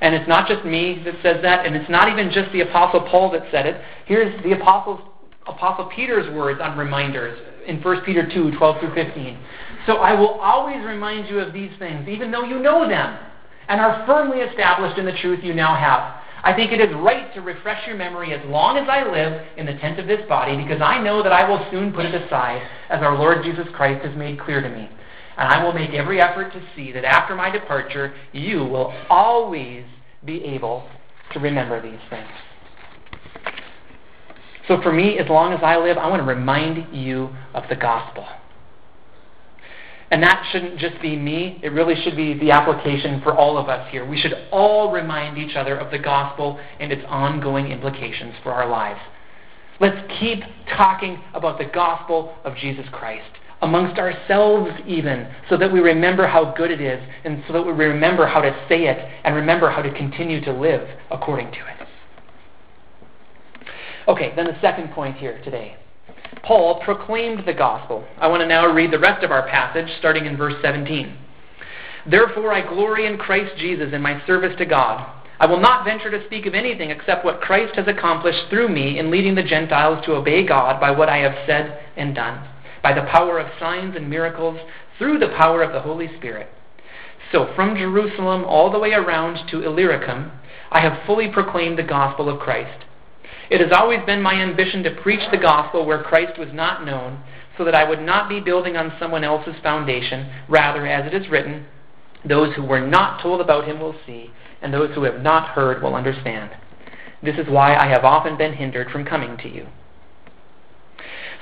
And 0.00 0.14
it's 0.14 0.28
not 0.28 0.48
just 0.48 0.64
me 0.64 1.02
that 1.04 1.14
says 1.22 1.42
that, 1.42 1.66
and 1.66 1.76
it's 1.76 1.90
not 1.90 2.08
even 2.08 2.32
just 2.32 2.50
the 2.52 2.60
Apostle 2.60 3.02
Paul 3.02 3.30
that 3.32 3.42
said 3.50 3.66
it. 3.66 3.80
Here's 4.06 4.42
the 4.42 4.52
Apostle, 4.52 5.00
Apostle 5.46 5.90
Peter's 5.94 6.32
words 6.34 6.60
on 6.62 6.78
reminders 6.78 7.38
in 7.66 7.82
1 7.82 8.04
Peter 8.04 8.28
2 8.32 8.56
12 8.56 8.80
through 8.80 8.94
15. 8.94 9.38
So 9.86 9.96
I 9.96 10.18
will 10.18 10.40
always 10.40 10.82
remind 10.84 11.28
you 11.28 11.40
of 11.40 11.52
these 11.52 11.70
things, 11.78 12.08
even 12.08 12.30
though 12.30 12.44
you 12.44 12.58
know 12.58 12.88
them 12.88 13.18
and 13.68 13.80
are 13.80 14.04
firmly 14.06 14.38
established 14.38 14.98
in 14.98 15.06
the 15.06 15.16
truth 15.20 15.44
you 15.44 15.54
now 15.54 15.76
have. 15.76 16.20
I 16.42 16.54
think 16.54 16.72
it 16.72 16.80
is 16.80 16.94
right 16.96 17.32
to 17.34 17.40
refresh 17.40 17.86
your 17.86 17.96
memory 17.96 18.32
as 18.32 18.44
long 18.46 18.78
as 18.78 18.88
I 18.88 19.04
live 19.04 19.46
in 19.56 19.66
the 19.66 19.74
tent 19.74 20.00
of 20.00 20.06
this 20.06 20.26
body, 20.28 20.56
because 20.56 20.80
I 20.80 21.00
know 21.00 21.22
that 21.22 21.32
I 21.32 21.48
will 21.48 21.64
soon 21.70 21.92
put 21.92 22.06
it 22.06 22.14
aside, 22.14 22.62
as 22.88 23.02
our 23.02 23.16
Lord 23.16 23.44
Jesus 23.44 23.66
Christ 23.74 24.04
has 24.04 24.16
made 24.16 24.40
clear 24.40 24.60
to 24.60 24.68
me. 24.68 24.90
And 25.40 25.48
I 25.48 25.64
will 25.64 25.72
make 25.72 25.94
every 25.94 26.20
effort 26.20 26.52
to 26.52 26.62
see 26.76 26.92
that 26.92 27.02
after 27.02 27.34
my 27.34 27.48
departure, 27.48 28.14
you 28.30 28.58
will 28.58 28.92
always 29.08 29.84
be 30.22 30.44
able 30.44 30.86
to 31.32 31.40
remember 31.40 31.80
these 31.80 31.98
things. 32.10 32.28
So 34.68 34.82
for 34.82 34.92
me, 34.92 35.18
as 35.18 35.30
long 35.30 35.54
as 35.54 35.60
I 35.62 35.78
live, 35.78 35.96
I 35.96 36.10
want 36.10 36.20
to 36.20 36.26
remind 36.26 36.94
you 36.94 37.30
of 37.54 37.64
the 37.70 37.74
gospel. 37.74 38.26
And 40.10 40.22
that 40.22 40.46
shouldn't 40.52 40.78
just 40.78 41.00
be 41.00 41.16
me, 41.16 41.58
it 41.62 41.68
really 41.68 41.94
should 42.02 42.16
be 42.16 42.34
the 42.34 42.50
application 42.50 43.22
for 43.22 43.34
all 43.34 43.56
of 43.56 43.70
us 43.70 43.90
here. 43.90 44.06
We 44.06 44.20
should 44.20 44.34
all 44.52 44.92
remind 44.92 45.38
each 45.38 45.56
other 45.56 45.74
of 45.78 45.90
the 45.90 45.98
gospel 45.98 46.60
and 46.78 46.92
its 46.92 47.02
ongoing 47.08 47.68
implications 47.68 48.34
for 48.42 48.52
our 48.52 48.68
lives. 48.68 49.00
Let's 49.80 50.06
keep 50.20 50.40
talking 50.76 51.18
about 51.32 51.56
the 51.56 51.64
gospel 51.64 52.34
of 52.44 52.56
Jesus 52.56 52.84
Christ 52.92 53.30
amongst 53.62 53.98
ourselves, 53.98 54.70
even, 54.86 55.28
so 55.48 55.56
that 55.56 55.70
we 55.70 55.80
remember 55.80 56.26
how 56.26 56.52
good 56.56 56.70
it 56.70 56.80
is, 56.80 57.02
and 57.24 57.42
so 57.46 57.52
that 57.52 57.62
we 57.62 57.72
remember 57.72 58.26
how 58.26 58.40
to 58.40 58.66
say 58.68 58.86
it, 58.86 58.98
and 59.24 59.34
remember 59.34 59.70
how 59.70 59.82
to 59.82 59.92
continue 59.92 60.42
to 60.42 60.52
live 60.52 60.88
according 61.10 61.50
to 61.52 61.58
it. 61.58 61.88
Okay, 64.08 64.32
then 64.34 64.46
the 64.46 64.58
second 64.60 64.92
point 64.92 65.16
here 65.16 65.40
today. 65.44 65.76
Paul 66.42 66.80
proclaimed 66.82 67.44
the 67.46 67.52
gospel. 67.52 68.04
I 68.18 68.28
want 68.28 68.40
to 68.40 68.46
now 68.46 68.66
read 68.72 68.92
the 68.92 68.98
rest 68.98 69.22
of 69.22 69.30
our 69.30 69.46
passage, 69.48 69.90
starting 69.98 70.24
in 70.24 70.36
verse 70.38 70.54
17. 70.62 71.16
Therefore, 72.10 72.52
I 72.52 72.66
glory 72.66 73.06
in 73.06 73.18
Christ 73.18 73.58
Jesus 73.58 73.92
in 73.92 74.00
my 74.00 74.24
service 74.26 74.56
to 74.56 74.64
God. 74.64 75.06
I 75.38 75.46
will 75.46 75.60
not 75.60 75.84
venture 75.84 76.10
to 76.10 76.24
speak 76.26 76.46
of 76.46 76.54
anything 76.54 76.90
except 76.90 77.24
what 77.24 77.40
Christ 77.40 77.76
has 77.76 77.88
accomplished 77.88 78.48
through 78.48 78.68
me 78.68 78.98
in 78.98 79.10
leading 79.10 79.34
the 79.34 79.42
Gentiles 79.42 80.02
to 80.06 80.14
obey 80.14 80.46
God 80.46 80.80
by 80.80 80.90
what 80.90 81.10
I 81.10 81.18
have 81.18 81.46
said 81.46 81.80
and 81.96 82.14
done 82.14 82.49
by 82.82 82.92
the 82.92 83.08
power 83.10 83.38
of 83.38 83.58
signs 83.58 83.96
and 83.96 84.08
miracles, 84.08 84.58
through 84.98 85.18
the 85.18 85.34
power 85.38 85.62
of 85.62 85.72
the 85.72 85.80
Holy 85.80 86.08
Spirit. 86.18 86.48
So, 87.32 87.52
from 87.54 87.76
Jerusalem 87.76 88.44
all 88.44 88.70
the 88.70 88.78
way 88.78 88.92
around 88.92 89.48
to 89.50 89.62
Illyricum, 89.62 90.32
I 90.70 90.80
have 90.80 91.06
fully 91.06 91.28
proclaimed 91.30 91.78
the 91.78 91.82
gospel 91.82 92.28
of 92.28 92.40
Christ. 92.40 92.84
It 93.50 93.60
has 93.60 93.72
always 93.72 94.00
been 94.06 94.22
my 94.22 94.34
ambition 94.34 94.82
to 94.84 95.00
preach 95.02 95.22
the 95.30 95.38
gospel 95.38 95.84
where 95.84 96.02
Christ 96.02 96.38
was 96.38 96.48
not 96.52 96.84
known, 96.84 97.22
so 97.58 97.64
that 97.64 97.74
I 97.74 97.88
would 97.88 98.00
not 98.00 98.28
be 98.28 98.40
building 98.40 98.76
on 98.76 98.92
someone 98.98 99.24
else's 99.24 99.60
foundation. 99.62 100.30
Rather, 100.48 100.86
as 100.86 101.12
it 101.12 101.14
is 101.14 101.28
written, 101.28 101.66
those 102.24 102.54
who 102.54 102.62
were 102.62 102.86
not 102.86 103.22
told 103.22 103.40
about 103.40 103.66
him 103.66 103.80
will 103.80 103.96
see, 104.06 104.30
and 104.62 104.72
those 104.72 104.94
who 104.94 105.02
have 105.04 105.20
not 105.20 105.50
heard 105.50 105.82
will 105.82 105.94
understand. 105.94 106.50
This 107.22 107.36
is 107.36 107.48
why 107.48 107.74
I 107.74 107.86
have 107.88 108.04
often 108.04 108.36
been 108.38 108.54
hindered 108.54 108.90
from 108.90 109.04
coming 109.04 109.36
to 109.38 109.48
you. 109.48 109.66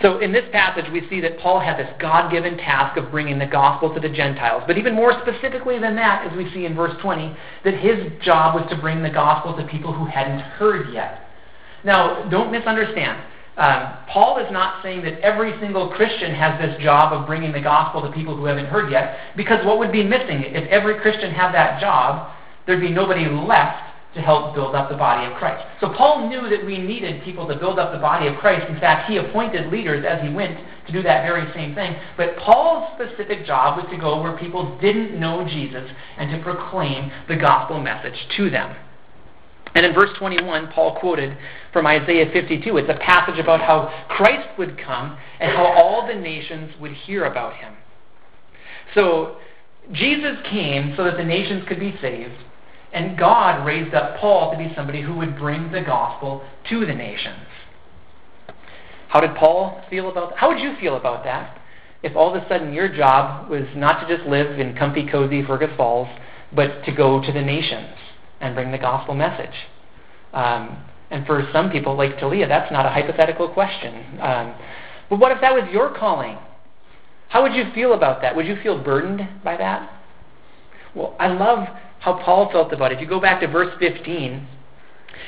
So 0.01 0.19
in 0.19 0.33
this 0.33 0.45
passage, 0.53 0.85
we 0.93 1.09
see 1.09 1.21
that 1.23 1.41
Paul 1.41 1.59
had 1.59 1.77
this 1.77 1.93
God 1.99 2.31
given 2.31 2.57
task 2.57 2.97
of 2.97 3.11
bringing 3.11 3.39
the 3.39 3.47
gospel 3.47 3.93
to 3.95 4.01
the 4.01 4.09
Gentiles. 4.09 4.63
But 4.67 4.79
even 4.79 4.95
more 4.95 5.13
specifically 5.23 5.79
than 5.81 5.97
that, 5.97 6.31
as 6.31 6.37
we 6.37 6.51
see 6.53 6.67
in 6.67 6.77
verse 6.77 6.95
20, 7.03 7.37
that 7.65 7.75
his 7.75 8.13
job 8.23 8.55
was 8.55 8.69
to 8.71 8.77
bring 8.77 9.03
the 9.03 9.11
gospel 9.11 9.57
to 9.57 9.67
people 9.67 9.93
who 9.93 10.07
hadn't 10.07 10.39
heard 10.39 10.93
yet. 10.93 11.27
Now, 11.85 12.29
don't 12.29 12.53
misunderstand. 12.53 13.21
Um, 13.57 13.95
Paul 14.09 14.39
is 14.39 14.53
not 14.53 14.85
saying 14.85 15.03
that 15.03 15.19
every 15.21 15.59
single 15.59 15.89
Christian 15.89 16.33
has 16.33 16.61
this 16.61 16.81
job 16.81 17.13
of 17.13 17.27
bringing 17.27 17.51
the 17.51 17.61
gospel 17.61 18.01
to 18.03 18.13
people 18.13 18.37
who 18.37 18.45
haven't 18.45 18.67
heard 18.67 18.93
yet, 18.93 19.19
because 19.37 19.65
what 19.67 19.79
would 19.81 19.91
be 19.91 20.05
missing? 20.05 20.45
If 20.47 20.69
every 20.69 21.01
Christian 21.01 21.33
had 21.33 21.51
that 21.53 21.81
job, 21.81 22.31
there'd 22.67 22.81
be 22.81 22.91
nobody 22.91 23.27
left 23.27 23.88
to 24.15 24.21
help 24.21 24.55
build 24.55 24.75
up 24.75 24.89
the 24.89 24.97
body 24.97 25.31
of 25.31 25.39
Christ. 25.39 25.65
So 25.81 25.93
Paul 25.93 26.29
knew 26.29 26.49
that 26.49 26.65
we 26.65 26.79
needed 26.79 27.23
people 27.23 27.47
to 27.47 27.55
build 27.55 27.79
up 27.79 27.93
the 27.93 27.99
body 27.99 28.27
of 28.27 28.37
Christ. 28.37 28.67
In 28.69 28.81
fact, 28.81 29.11
he 29.11 29.19
appointed 29.19 29.71
leaders 29.71 30.05
as 30.09 30.23
he 30.23 30.33
went 30.33 30.59
to 30.87 30.93
do 30.93 31.03
that 31.03 31.25
very 31.25 31.53
same 31.53 31.75
thing. 31.75 31.95
But 32.17 32.37
Paul's 32.39 32.91
specific 32.95 33.45
job 33.47 33.77
was 33.77 33.87
to 33.91 33.99
go 33.99 34.21
where 34.23 34.37
people 34.39 34.79
didn't 34.81 35.19
know 35.19 35.47
Jesus 35.47 35.89
and 36.17 36.31
to 36.31 36.43
proclaim 36.43 37.13
the 37.29 37.37
gospel 37.37 37.81
message 37.81 38.17
to 38.39 38.49
them. 38.49 38.75
And 39.75 39.85
in 39.85 39.95
verse 39.95 40.11
21, 40.19 40.73
Paul 40.73 40.99
quoted 40.99 41.37
from 41.73 41.87
Isaiah 41.87 42.31
52. 42.33 42.77
It's 42.79 42.89
a 42.89 42.99
passage 42.99 43.39
about 43.39 43.61
how 43.61 44.07
Christ 44.09 44.49
would 44.59 44.79
come 44.79 45.19
and 45.39 45.53
how 45.53 45.67
all 45.67 46.07
the 46.07 46.15
nations 46.15 46.73
would 46.81 46.93
hear 46.93 47.27
about 47.27 47.55
him. 47.55 47.75
So, 48.95 49.37
Jesus 49.93 50.37
came 50.51 50.95
so 50.97 51.05
that 51.05 51.17
the 51.17 51.25
nations 51.25 51.65
could 51.69 51.79
be 51.79 51.95
saved. 52.01 52.35
And 52.93 53.19
God 53.19 53.67
raised 53.67 53.95
up 53.95 54.19
Paul 54.19 54.53
to 54.53 54.59
be 54.59 54.73
somebody 54.75 55.03
who 55.03 55.17
would 55.17 55.37
bring 55.37 55.73
the 55.73 55.83
gospel 55.83 56.43
to 56.71 56.87
the 56.87 56.95
nations. 56.95 57.47
How 59.09 59.21
did 59.21 59.35
Paul 59.37 59.83
feel 59.91 60.11
about 60.11 60.31
that? 60.31 60.39
How 60.39 60.49
would 60.49 60.61
you 60.61 60.77
feel 60.81 60.97
about 60.97 61.25
that? 61.25 61.61
If 62.03 62.15
all 62.15 62.35
of 62.35 62.43
a 62.43 62.49
sudden 62.49 62.73
your 62.73 62.89
job 62.89 63.51
was 63.51 63.65
not 63.75 64.07
to 64.07 64.17
just 64.17 64.29
live 64.29 64.59
in 64.59 64.77
comfy, 64.77 65.07
cozy 65.11 65.45
Fergus 65.45 65.71
Falls, 65.77 66.09
but 66.55 66.85
to 66.85 66.93
go 66.93 67.21
to 67.21 67.33
the 67.33 67.43
nations 67.43 67.95
and 68.41 68.55
bring 68.55 68.71
the 68.71 68.79
gospel 68.79 69.15
message. 69.15 69.55
Um, 70.33 70.85
and 71.11 71.27
for 71.27 71.49
some 71.53 71.71
people, 71.71 71.97
like 71.97 72.19
Talia, 72.19 72.47
that's 72.47 72.71
not 72.71 72.87
a 72.87 72.91
hypothetical 72.91 73.49
question. 73.49 74.21
Um, 74.21 74.55
but 75.11 75.19
what 75.19 75.33
if 75.33 75.41
that 75.41 75.55
was 75.55 75.69
your 75.73 75.95
calling? 75.95 76.39
How 77.29 77.43
would 77.43 77.55
you 77.55 77.65
feel 77.75 77.95
about 77.95 78.23
that? 78.23 78.37
Would 78.37 78.47
you 78.47 78.57
feel 78.63 78.83
burdened 78.83 79.27
by 79.43 79.57
that? 79.57 79.91
Well, 80.95 81.17
I 81.19 81.29
love 81.29 81.67
how 82.01 82.15
Paul 82.25 82.51
felt 82.51 82.73
about 82.73 82.93
it. 82.93 82.97
If 82.97 83.01
you 83.01 83.09
go 83.09 83.21
back 83.21 83.41
to 83.41 83.49
verse 83.49 83.75
15, 83.79 84.47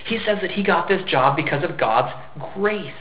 he 0.06 0.18
says 0.24 0.38
that 0.42 0.52
he 0.52 0.62
got 0.62 0.88
this 0.88 1.02
job 1.08 1.36
because 1.36 1.64
of 1.64 1.78
God's 1.78 2.12
grace. 2.54 2.92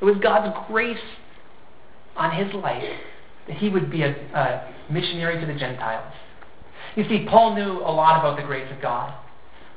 It 0.00 0.04
was 0.04 0.16
God's 0.22 0.56
grace 0.66 0.98
on 2.16 2.34
his 2.34 2.52
life 2.54 2.82
that 3.46 3.56
he 3.56 3.68
would 3.68 3.90
be 3.90 4.02
a, 4.02 4.10
a 4.10 4.74
missionary 4.90 5.40
to 5.40 5.46
the 5.46 5.58
Gentiles. 5.58 6.12
You 6.96 7.04
see, 7.08 7.26
Paul 7.28 7.54
knew 7.54 7.80
a 7.80 7.92
lot 7.92 8.18
about 8.18 8.36
the 8.36 8.42
grace 8.42 8.70
of 8.74 8.80
God. 8.80 9.14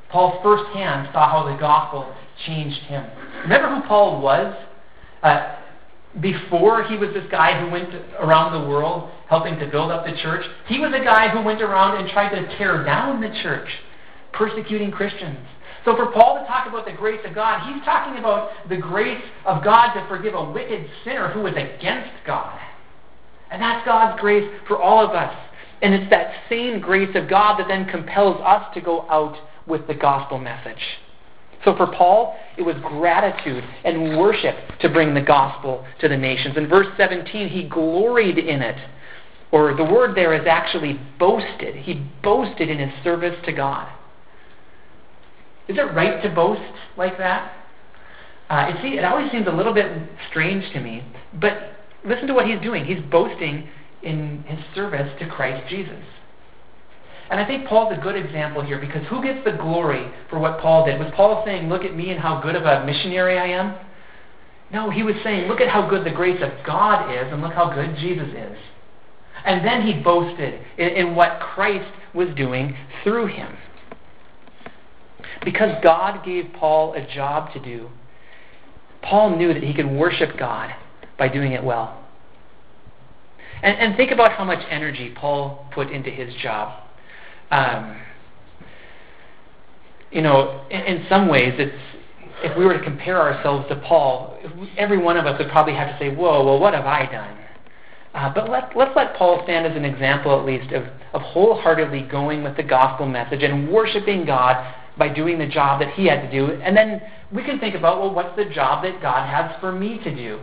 Paul 0.10 0.40
firsthand 0.44 1.10
saw 1.12 1.30
how 1.30 1.52
the 1.52 1.60
gospel 1.60 2.14
changed 2.46 2.82
him. 2.82 3.06
Remember 3.44 3.76
who 3.76 3.88
Paul 3.88 4.22
was? 4.22 4.56
Uh, 5.22 5.56
before 6.22 6.84
he 6.84 6.96
was 6.98 7.10
this 7.14 7.26
guy 7.32 7.60
who 7.60 7.72
went 7.72 7.94
around 8.20 8.54
the 8.54 8.70
world 8.70 9.10
helping 9.28 9.58
to 9.60 9.68
build 9.68 9.92
up 9.92 10.06
the 10.06 10.16
church, 10.22 10.46
he 10.68 10.80
was 10.80 10.94
a 10.94 11.04
guy 11.04 11.30
who 11.30 11.42
went 11.42 11.62
around 11.62 11.98
and 11.98 12.10
tried 12.10 12.30
to 12.30 12.58
tear 12.58 12.84
down 12.84 13.20
the 13.20 13.30
church, 13.42 13.68
persecuting 14.32 14.92
Christians. 14.92 15.40
So 15.86 15.96
for 15.96 16.12
Paul 16.12 16.40
to 16.40 16.48
talk 16.48 16.68
about 16.68 16.86
the 16.86 16.94
grace 16.94 17.20
of 17.26 17.36
God, 17.36 17.68
he's 17.68 17.84
talking 17.84 18.20
about 18.20 18.52
the 18.70 18.78
grace 18.78 19.24
of 19.46 19.64
God 19.64 19.94
to 19.94 20.08
forgive 20.08 20.34
a 20.34 20.52
wicked 20.52 20.90
sinner 21.04 21.30
who 21.30 21.42
was 21.42 21.54
against 21.54 22.12
God. 22.26 22.60
And 23.52 23.62
that's 23.62 23.86
God's 23.86 24.20
grace 24.20 24.50
for 24.68 24.82
all 24.82 25.04
of 25.06 25.12
us. 25.12 25.36
And 25.82 25.94
it's 25.94 26.10
that 26.12 26.34
same 26.48 26.80
grace 26.80 27.14
of 27.16 27.30
God 27.30 27.60
that 27.60 27.68
then 27.68 27.86
compels 27.86 28.40
us 28.42 28.74
to 28.74 28.82
go 28.82 29.02
out 29.10 29.36
with 29.68 29.86
the 29.88 29.94
gospel 29.94 30.40
message. 30.40 30.82
So 31.64 31.76
for 31.76 31.88
Paul, 31.88 32.36
it 32.58 32.62
was 32.62 32.76
gratitude 32.84 33.64
and 33.86 34.18
worship 34.18 34.56
to 34.82 34.90
bring 34.90 35.14
the 35.14 35.22
gospel 35.22 35.86
to 36.00 36.10
the 36.10 36.18
nations. 36.18 36.58
In 36.58 36.68
verse 36.68 36.88
17, 36.98 37.48
he 37.48 37.68
gloried 37.68 38.38
in 38.38 38.62
it. 38.62 38.78
Or 39.52 39.76
the 39.76 39.84
word 39.84 40.16
there 40.16 40.34
is 40.34 40.48
actually 40.48 41.00
boasted. 41.20 41.76
He 41.76 42.06
boasted 42.24 42.70
in 42.70 42.80
his 42.80 43.04
service 43.04 43.38
to 43.46 43.54
God. 43.54 43.88
Is 45.68 45.78
it 45.78 45.94
right 45.94 46.22
to 46.24 46.30
boast 46.30 46.62
like 46.98 47.18
that? 47.18 47.54
Uh, 48.50 48.70
it, 48.70 48.82
see, 48.82 48.98
it 48.98 49.06
always 49.06 49.32
seems 49.32 49.48
a 49.48 49.52
little 49.52 49.74
bit 49.74 49.90
strange 50.30 50.66
to 50.74 50.80
me. 50.80 51.04
But 51.40 51.78
listen 52.04 52.28
to 52.28 52.34
what 52.34 52.48
he's 52.48 52.60
doing. 52.62 52.84
He's 52.84 53.02
boasting 53.10 53.70
in 54.02 54.44
his 54.44 54.60
service 54.76 55.10
to 55.20 55.30
Christ 55.30 55.70
Jesus. 55.70 56.04
And 57.30 57.40
I 57.40 57.46
think 57.46 57.68
Paul's 57.68 57.98
a 57.98 58.02
good 58.02 58.16
example 58.16 58.62
here 58.62 58.80
because 58.80 59.06
who 59.08 59.24
gets 59.24 59.44
the 59.46 59.52
glory 59.52 60.12
for 60.30 60.40
what 60.40 60.60
Paul 60.60 60.86
did? 60.86 61.00
Was 61.00 61.12
Paul 61.16 61.44
saying, 61.46 61.70
Look 61.70 61.84
at 61.84 61.96
me 61.96 62.12
and 62.12 62.20
how 62.20 62.42
good 62.42 62.56
of 62.56 62.64
a 62.64 62.86
missionary 62.86 63.38
I 63.38 63.48
am? 63.48 63.76
No, 64.72 64.90
he 64.90 65.04
was 65.04 65.16
saying, 65.24 65.48
Look 65.48 65.62
at 65.62 65.70
how 65.70 65.90
good 65.90 66.06
the 66.06 66.12
grace 66.12 66.42
of 66.42 66.52
God 66.66 67.12
is 67.12 67.32
and 67.32 67.42
look 67.42 67.54
how 67.54 67.74
good 67.74 67.96
Jesus 67.98 68.28
is. 68.28 68.58
And 69.46 69.66
then 69.66 69.82
he 69.82 70.02
boasted 70.02 70.62
in, 70.78 70.90
in 70.90 71.16
what 71.16 71.40
Christ 71.40 71.92
was 72.14 72.28
doing 72.36 72.76
through 73.04 73.28
him. 73.28 73.56
Because 75.44 75.76
God 75.84 76.24
gave 76.26 76.52
Paul 76.54 76.94
a 76.94 77.06
job 77.14 77.52
to 77.54 77.60
do, 77.60 77.90
Paul 79.02 79.36
knew 79.36 79.54
that 79.54 79.64
he 79.64 79.74
could 79.74 79.90
worship 79.90 80.38
God 80.38 80.74
by 81.18 81.28
doing 81.28 81.52
it 81.52 81.64
well. 81.64 82.00
And, 83.62 83.78
and 83.78 83.98
think 83.98 84.12
about 84.12 84.34
how 84.34 84.44
much 84.44 84.64
energy 84.70 85.14
Paul 85.16 85.68
put 85.74 85.90
into 85.90 86.10
his 86.10 86.34
job. 86.36 86.83
Um, 87.52 88.02
you 90.12 90.22
know, 90.22 90.66
in, 90.70 90.82
in 90.82 91.06
some 91.10 91.28
ways, 91.28 91.54
it's 91.58 91.76
if 92.44 92.58
we 92.58 92.66
were 92.66 92.78
to 92.78 92.84
compare 92.84 93.22
ourselves 93.22 93.68
to 93.70 93.76
Paul, 93.88 94.38
every 94.78 94.98
one 94.98 95.18
of 95.18 95.26
us 95.26 95.40
would 95.40 95.50
probably 95.50 95.74
have 95.74 95.88
to 95.88 96.00
say, 96.00 96.14
"Whoa, 96.14 96.44
well, 96.44 96.60
what 96.60 96.74
have 96.74 96.86
I 96.86 97.06
done?" 97.06 97.38
Uh, 98.14 98.32
but 98.34 98.50
let, 98.50 98.76
let's 98.76 98.96
let 98.96 99.16
Paul 99.16 99.42
stand 99.44 99.66
as 99.66 99.76
an 99.76 99.86
example, 99.86 100.38
at 100.38 100.46
least, 100.46 100.72
of, 100.72 100.84
of 101.14 101.22
wholeheartedly 101.22 102.04
going 102.04 102.44
with 102.44 102.56
the 102.56 102.64
gospel 102.64 103.08
message 103.08 103.42
and 103.42 103.72
worshiping 103.72 104.24
God 104.24 104.76
by 104.98 105.10
doing 105.10 105.40
the 105.40 105.48
job 105.48 105.80
that 105.80 105.94
he 105.96 106.06
had 106.06 106.22
to 106.22 106.32
do. 106.32 106.52
And 106.62 106.78
then 106.78 107.02
we 107.32 107.44
can 107.44 107.60
think 107.60 107.74
about, 107.74 108.00
well, 108.00 108.14
what's 108.14 108.36
the 108.36 108.46
job 108.46 108.84
that 108.84 109.02
God 109.02 109.28
has 109.28 109.60
for 109.60 109.72
me 109.72 109.98
to 110.04 110.16
do? 110.16 110.40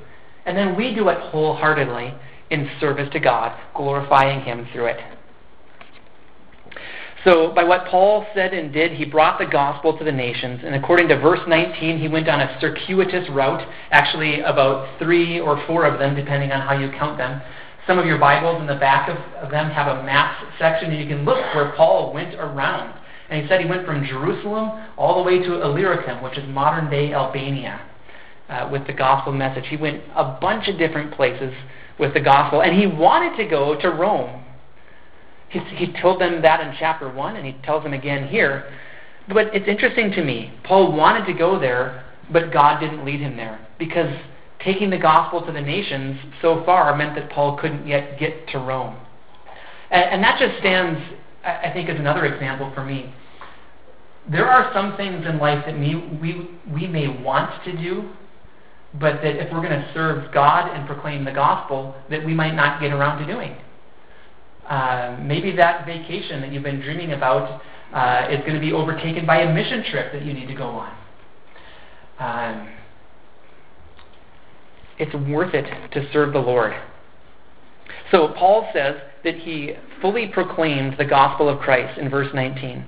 And 0.47 0.57
then 0.57 0.77
we 0.77 0.95
do 0.95 1.09
it 1.11 1.19
wholeheartedly 1.19 2.13
in 2.51 2.69
service 2.81 3.09
to 3.13 3.21
God, 3.21 3.57
glorifying 3.77 4.41
him 4.43 4.67
through 4.73 4.87
it. 4.87 4.99
So, 7.25 7.53
by 7.53 7.65
what 7.65 7.87
Paul 7.87 8.27
said 8.35 8.55
and 8.55 8.73
did, 8.73 8.93
he 8.93 9.05
brought 9.05 9.39
the 9.39 9.45
gospel 9.45 9.97
to 9.99 10.05
the 10.05 10.13
nations. 10.13 10.63
And 10.65 10.75
according 10.75 11.09
to 11.09 11.21
verse 11.21 11.41
19, 11.47 11.99
he 11.99 12.09
went 12.09 12.29
on 12.31 12.41
a 12.41 12.59
circuitous 12.61 13.29
route, 13.29 13.67
actually, 13.91 14.41
about 14.41 14.99
three 14.99 15.39
or 15.39 15.63
four 15.67 15.85
of 15.85 15.99
them, 15.99 16.17
depending 16.17 16.51
on 16.51 16.63
how 16.63 16.73
you 16.73 16.91
count 16.99 17.19
them. 17.19 17.43
Some 17.87 17.99
of 17.99 18.07
your 18.07 18.17
Bibles 18.17 18.63
in 18.63 18.67
the 18.67 18.77
back 18.77 19.11
of, 19.11 19.19
of 19.35 19.51
them 19.51 19.71
have 19.71 19.99
a 19.99 20.03
map 20.03 20.43
section, 20.59 20.93
and 20.93 20.99
you 20.99 21.15
can 21.15 21.27
look 21.27 21.37
where 21.55 21.73
Paul 21.77 22.15
went 22.15 22.35
around. 22.37 22.99
And 23.29 23.43
he 23.43 23.49
said 23.49 23.61
he 23.61 23.69
went 23.69 23.85
from 23.85 24.03
Jerusalem 24.07 24.83
all 24.97 25.23
the 25.23 25.23
way 25.23 25.41
to 25.41 25.63
Illyricum, 25.63 26.23
which 26.23 26.39
is 26.39 26.49
modern 26.49 26.89
day 26.89 27.13
Albania, 27.13 27.83
uh, 28.49 28.69
with 28.73 28.87
the 28.87 28.95
gospel 28.95 29.35
message. 29.35 29.65
He 29.69 29.77
went 29.77 30.03
a 30.17 30.39
bunch 30.41 30.69
of 30.69 30.79
different 30.79 31.13
places 31.13 31.53
with 31.99 32.15
the 32.15 32.21
gospel, 32.21 32.63
and 32.63 32.79
he 32.79 32.87
wanted 32.87 33.37
to 33.37 33.47
go 33.47 33.79
to 33.79 33.91
Rome 33.91 34.40
he, 35.51 35.59
he 35.75 35.93
told 36.01 36.21
them 36.21 36.43
that 36.43 36.61
in 36.61 36.75
chapter 36.79 37.13
1, 37.13 37.37
and 37.37 37.45
he 37.45 37.53
tells 37.65 37.83
them 37.83 37.93
again 37.93 38.29
here. 38.29 38.73
But 39.29 39.55
it's 39.55 39.69
interesting 39.69 40.13
to 40.13 40.25
me. 40.25 40.53
Paul 40.65 40.93
wanted 40.93 41.27
to 41.27 41.35
go 41.35 41.59
there, 41.59 42.05
but 42.33 42.53
God 42.53 42.81
didn't 42.81 43.05
lead 43.05 43.21
him 43.21 43.37
there. 43.37 43.61
Because 43.79 44.11
taking 44.65 44.91
the 44.91 44.99
gospel 44.99 45.45
to 45.45 45.53
the 45.53 45.61
nations 45.61 46.19
so 46.41 46.65
far 46.65 46.97
meant 46.97 47.17
that 47.17 47.31
Paul 47.31 47.59
couldn't 47.59 47.87
yet 47.87 48.19
get 48.19 48.49
to 48.49 48.59
Rome. 48.59 48.97
And, 49.91 50.05
and 50.05 50.23
that 50.23 50.39
just 50.39 50.59
stands, 50.61 51.01
I 51.45 51.71
think, 51.75 51.89
as 51.89 51.99
another 51.99 52.27
example 52.27 52.71
for 52.75 52.85
me. 52.85 53.13
There 54.31 54.49
are 54.49 54.73
some 54.73 54.97
things 54.97 55.27
in 55.27 55.39
life 55.39 55.65
that 55.67 55.77
we, 55.77 55.97
we, 56.23 56.49
we 56.73 56.87
may 56.87 57.09
want 57.09 57.65
to 57.65 57.77
do, 57.77 58.11
but 58.95 59.15
that 59.23 59.37
if 59.37 59.53
we're 59.53 59.67
going 59.67 59.81
to 59.81 59.91
serve 59.95 60.33
God 60.33 60.73
and 60.73 60.87
proclaim 60.87 61.25
the 61.25 61.33
gospel, 61.33 61.97
that 62.09 62.25
we 62.25 62.35
might 62.35 62.55
not 62.55 62.81
get 62.81 62.93
around 62.93 63.27
to 63.27 63.33
doing. 63.33 63.57
Uh, 64.71 65.19
maybe 65.21 65.51
that 65.51 65.85
vacation 65.85 66.41
that 66.41 66.53
you've 66.53 66.63
been 66.63 66.81
dreaming 66.81 67.13
about 67.13 67.61
uh, 67.93 68.29
is 68.31 68.39
going 68.43 68.55
to 68.55 68.61
be 68.61 68.73
overtaken 68.73 69.27
by 69.27 69.41
a 69.43 69.53
mission 69.53 69.83
trip 69.91 70.13
that 70.13 70.25
you 70.25 70.33
need 70.33 70.47
to 70.47 70.55
go 70.55 70.69
on. 70.69 70.97
Um, 72.21 72.69
it's 74.97 75.13
worth 75.29 75.55
it 75.55 75.91
to 75.91 76.13
serve 76.13 76.33
the 76.33 76.39
Lord. 76.39 76.73
So 78.13 78.29
Paul 78.29 78.69
says 78.73 78.95
that 79.25 79.35
he 79.35 79.73
fully 80.01 80.29
proclaimed 80.29 80.95
the 80.99 81.05
gospel 81.05 81.49
of 81.49 81.59
Christ 81.59 81.99
in 81.99 82.09
verse 82.09 82.29
19. 82.33 82.87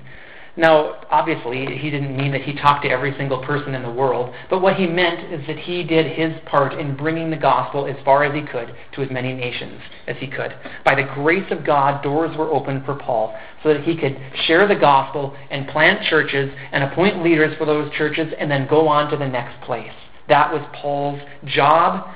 Now, 0.55 1.01
obviously, 1.11 1.65
he 1.79 1.91
didn't 1.91 2.15
mean 2.15 2.31
that 2.33 2.43
he 2.43 2.53
talked 2.53 2.85
to 2.85 2.91
every 2.91 3.17
single 3.17 3.43
person 3.43 3.75
in 3.75 3.83
the 3.83 3.91
world, 3.91 4.35
but 4.51 4.61
what 4.61 4.77
he 4.77 4.87
meant 4.87 5.33
is 5.33 5.47
that 5.47 5.59
he 5.59 5.83
did 5.83 6.05
his 6.07 6.39
part 6.45 6.75
in 6.75 6.95
bringing 6.95 7.31
the 7.31 7.39
gospel 7.39 7.87
as 7.87 7.97
far 8.05 8.23
as 8.25 8.35
he 8.35 8.43
could 8.43 8.75
to 8.93 9.03
as 9.03 9.11
many 9.11 9.33
nations 9.33 9.81
as 10.07 10.17
he 10.19 10.27
could. 10.27 10.55
By 10.85 10.95
the 10.95 11.09
grace 11.15 11.51
of 11.51 11.65
God, 11.65 12.03
doors 12.03 12.37
were 12.37 12.51
opened 12.51 12.85
for 12.85 12.95
Paul 12.97 13.35
so 13.63 13.73
that 13.73 13.83
he 13.85 13.97
could 13.97 14.19
share 14.47 14.69
the 14.69 14.75
gospel 14.75 15.35
and 15.51 15.69
plant 15.69 16.05
churches 16.11 16.53
and 16.71 16.85
appoint 16.85 17.23
leaders 17.23 17.57
for 17.57 17.65
those 17.65 17.91
churches 17.95 18.31
and 18.39 18.51
then 18.51 18.67
go 18.69 18.87
on 18.89 19.11
to 19.11 19.17
the 19.17 19.29
next 19.29 19.59
place. 19.65 19.93
That 20.29 20.53
was 20.53 20.63
Paul's 20.75 21.21
job, 21.47 22.09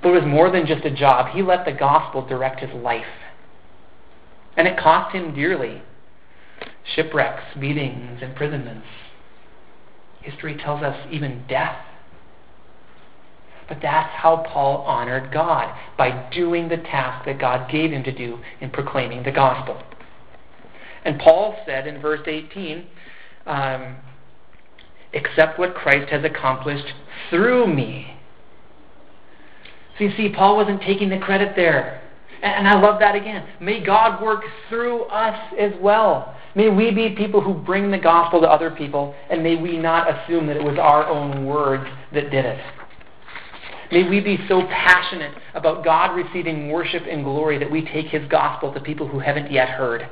but 0.00 0.10
it 0.10 0.22
was 0.22 0.24
more 0.24 0.52
than 0.52 0.66
just 0.66 0.84
a 0.84 0.90
job. 0.90 1.34
He 1.34 1.42
let 1.42 1.64
the 1.64 1.72
gospel 1.72 2.24
direct 2.24 2.60
his 2.60 2.72
life. 2.72 3.04
And 4.56 4.68
it 4.68 4.78
cost 4.78 5.12
him 5.12 5.34
dearly 5.34 5.82
shipwrecks, 6.94 7.42
beatings, 7.58 8.22
imprisonments. 8.22 8.86
History 10.20 10.56
tells 10.56 10.82
us 10.82 10.96
even 11.10 11.44
death. 11.48 11.76
But 13.68 13.78
that's 13.80 14.12
how 14.14 14.44
Paul 14.52 14.78
honored 14.78 15.32
God, 15.32 15.74
by 15.96 16.28
doing 16.32 16.68
the 16.68 16.76
task 16.76 17.24
that 17.26 17.38
God 17.38 17.70
gave 17.70 17.92
him 17.92 18.02
to 18.04 18.12
do 18.12 18.38
in 18.60 18.70
proclaiming 18.70 19.22
the 19.22 19.32
gospel. 19.32 19.82
And 21.04 21.18
Paul 21.18 21.56
said 21.66 21.86
in 21.86 22.00
verse 22.00 22.20
18, 22.26 22.86
um, 23.46 23.96
accept 25.14 25.58
what 25.58 25.74
Christ 25.74 26.10
has 26.10 26.24
accomplished 26.24 26.92
through 27.30 27.66
me. 27.66 28.16
So 29.98 30.04
you 30.04 30.16
see, 30.16 30.28
Paul 30.28 30.56
wasn't 30.56 30.82
taking 30.82 31.08
the 31.08 31.18
credit 31.18 31.54
there. 31.56 32.02
And 32.42 32.66
I 32.66 32.80
love 32.80 32.98
that 33.00 33.14
again. 33.14 33.46
May 33.60 33.84
God 33.84 34.20
work 34.22 34.42
through 34.68 35.04
us 35.04 35.54
as 35.58 35.72
well. 35.80 36.36
May 36.54 36.68
we 36.68 36.90
be 36.90 37.10
people 37.10 37.40
who 37.40 37.54
bring 37.54 37.90
the 37.90 37.98
gospel 37.98 38.40
to 38.42 38.46
other 38.46 38.70
people, 38.70 39.14
and 39.30 39.42
may 39.42 39.56
we 39.56 39.78
not 39.78 40.08
assume 40.08 40.46
that 40.48 40.56
it 40.56 40.62
was 40.62 40.78
our 40.78 41.06
own 41.08 41.46
words 41.46 41.88
that 42.12 42.30
did 42.30 42.44
it. 42.44 42.60
May 43.90 44.08
we 44.08 44.20
be 44.20 44.38
so 44.48 44.62
passionate 44.62 45.34
about 45.54 45.84
God 45.84 46.14
receiving 46.14 46.70
worship 46.70 47.02
and 47.08 47.24
glory 47.24 47.58
that 47.58 47.70
we 47.70 47.84
take 47.84 48.06
His 48.06 48.26
gospel 48.28 48.72
to 48.72 48.80
people 48.80 49.08
who 49.08 49.18
haven't 49.18 49.50
yet 49.50 49.68
heard, 49.68 50.08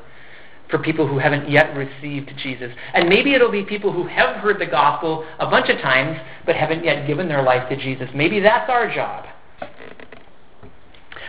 for 0.71 0.79
people 0.79 1.07
who 1.07 1.19
haven't 1.19 1.51
yet 1.51 1.75
received 1.77 2.31
Jesus. 2.43 2.73
And 2.95 3.09
maybe 3.09 3.35
it'll 3.35 3.51
be 3.51 3.65
people 3.65 3.93
who 3.93 4.07
have 4.07 4.37
heard 4.37 4.61
the 4.61 4.67
gospel 4.67 5.27
a 5.39 5.49
bunch 5.49 5.69
of 5.69 5.79
times 5.81 6.19
but 6.47 6.57
haven't 6.57 6.85
yet 6.85 7.07
given 7.07 7.29
their 7.29 7.43
life 7.43 7.69
to 7.69 7.77
Jesus. 7.77 8.09
Maybe 8.15 8.41
that's 8.41 8.71
our 8.71 8.95
job. 8.95 9.27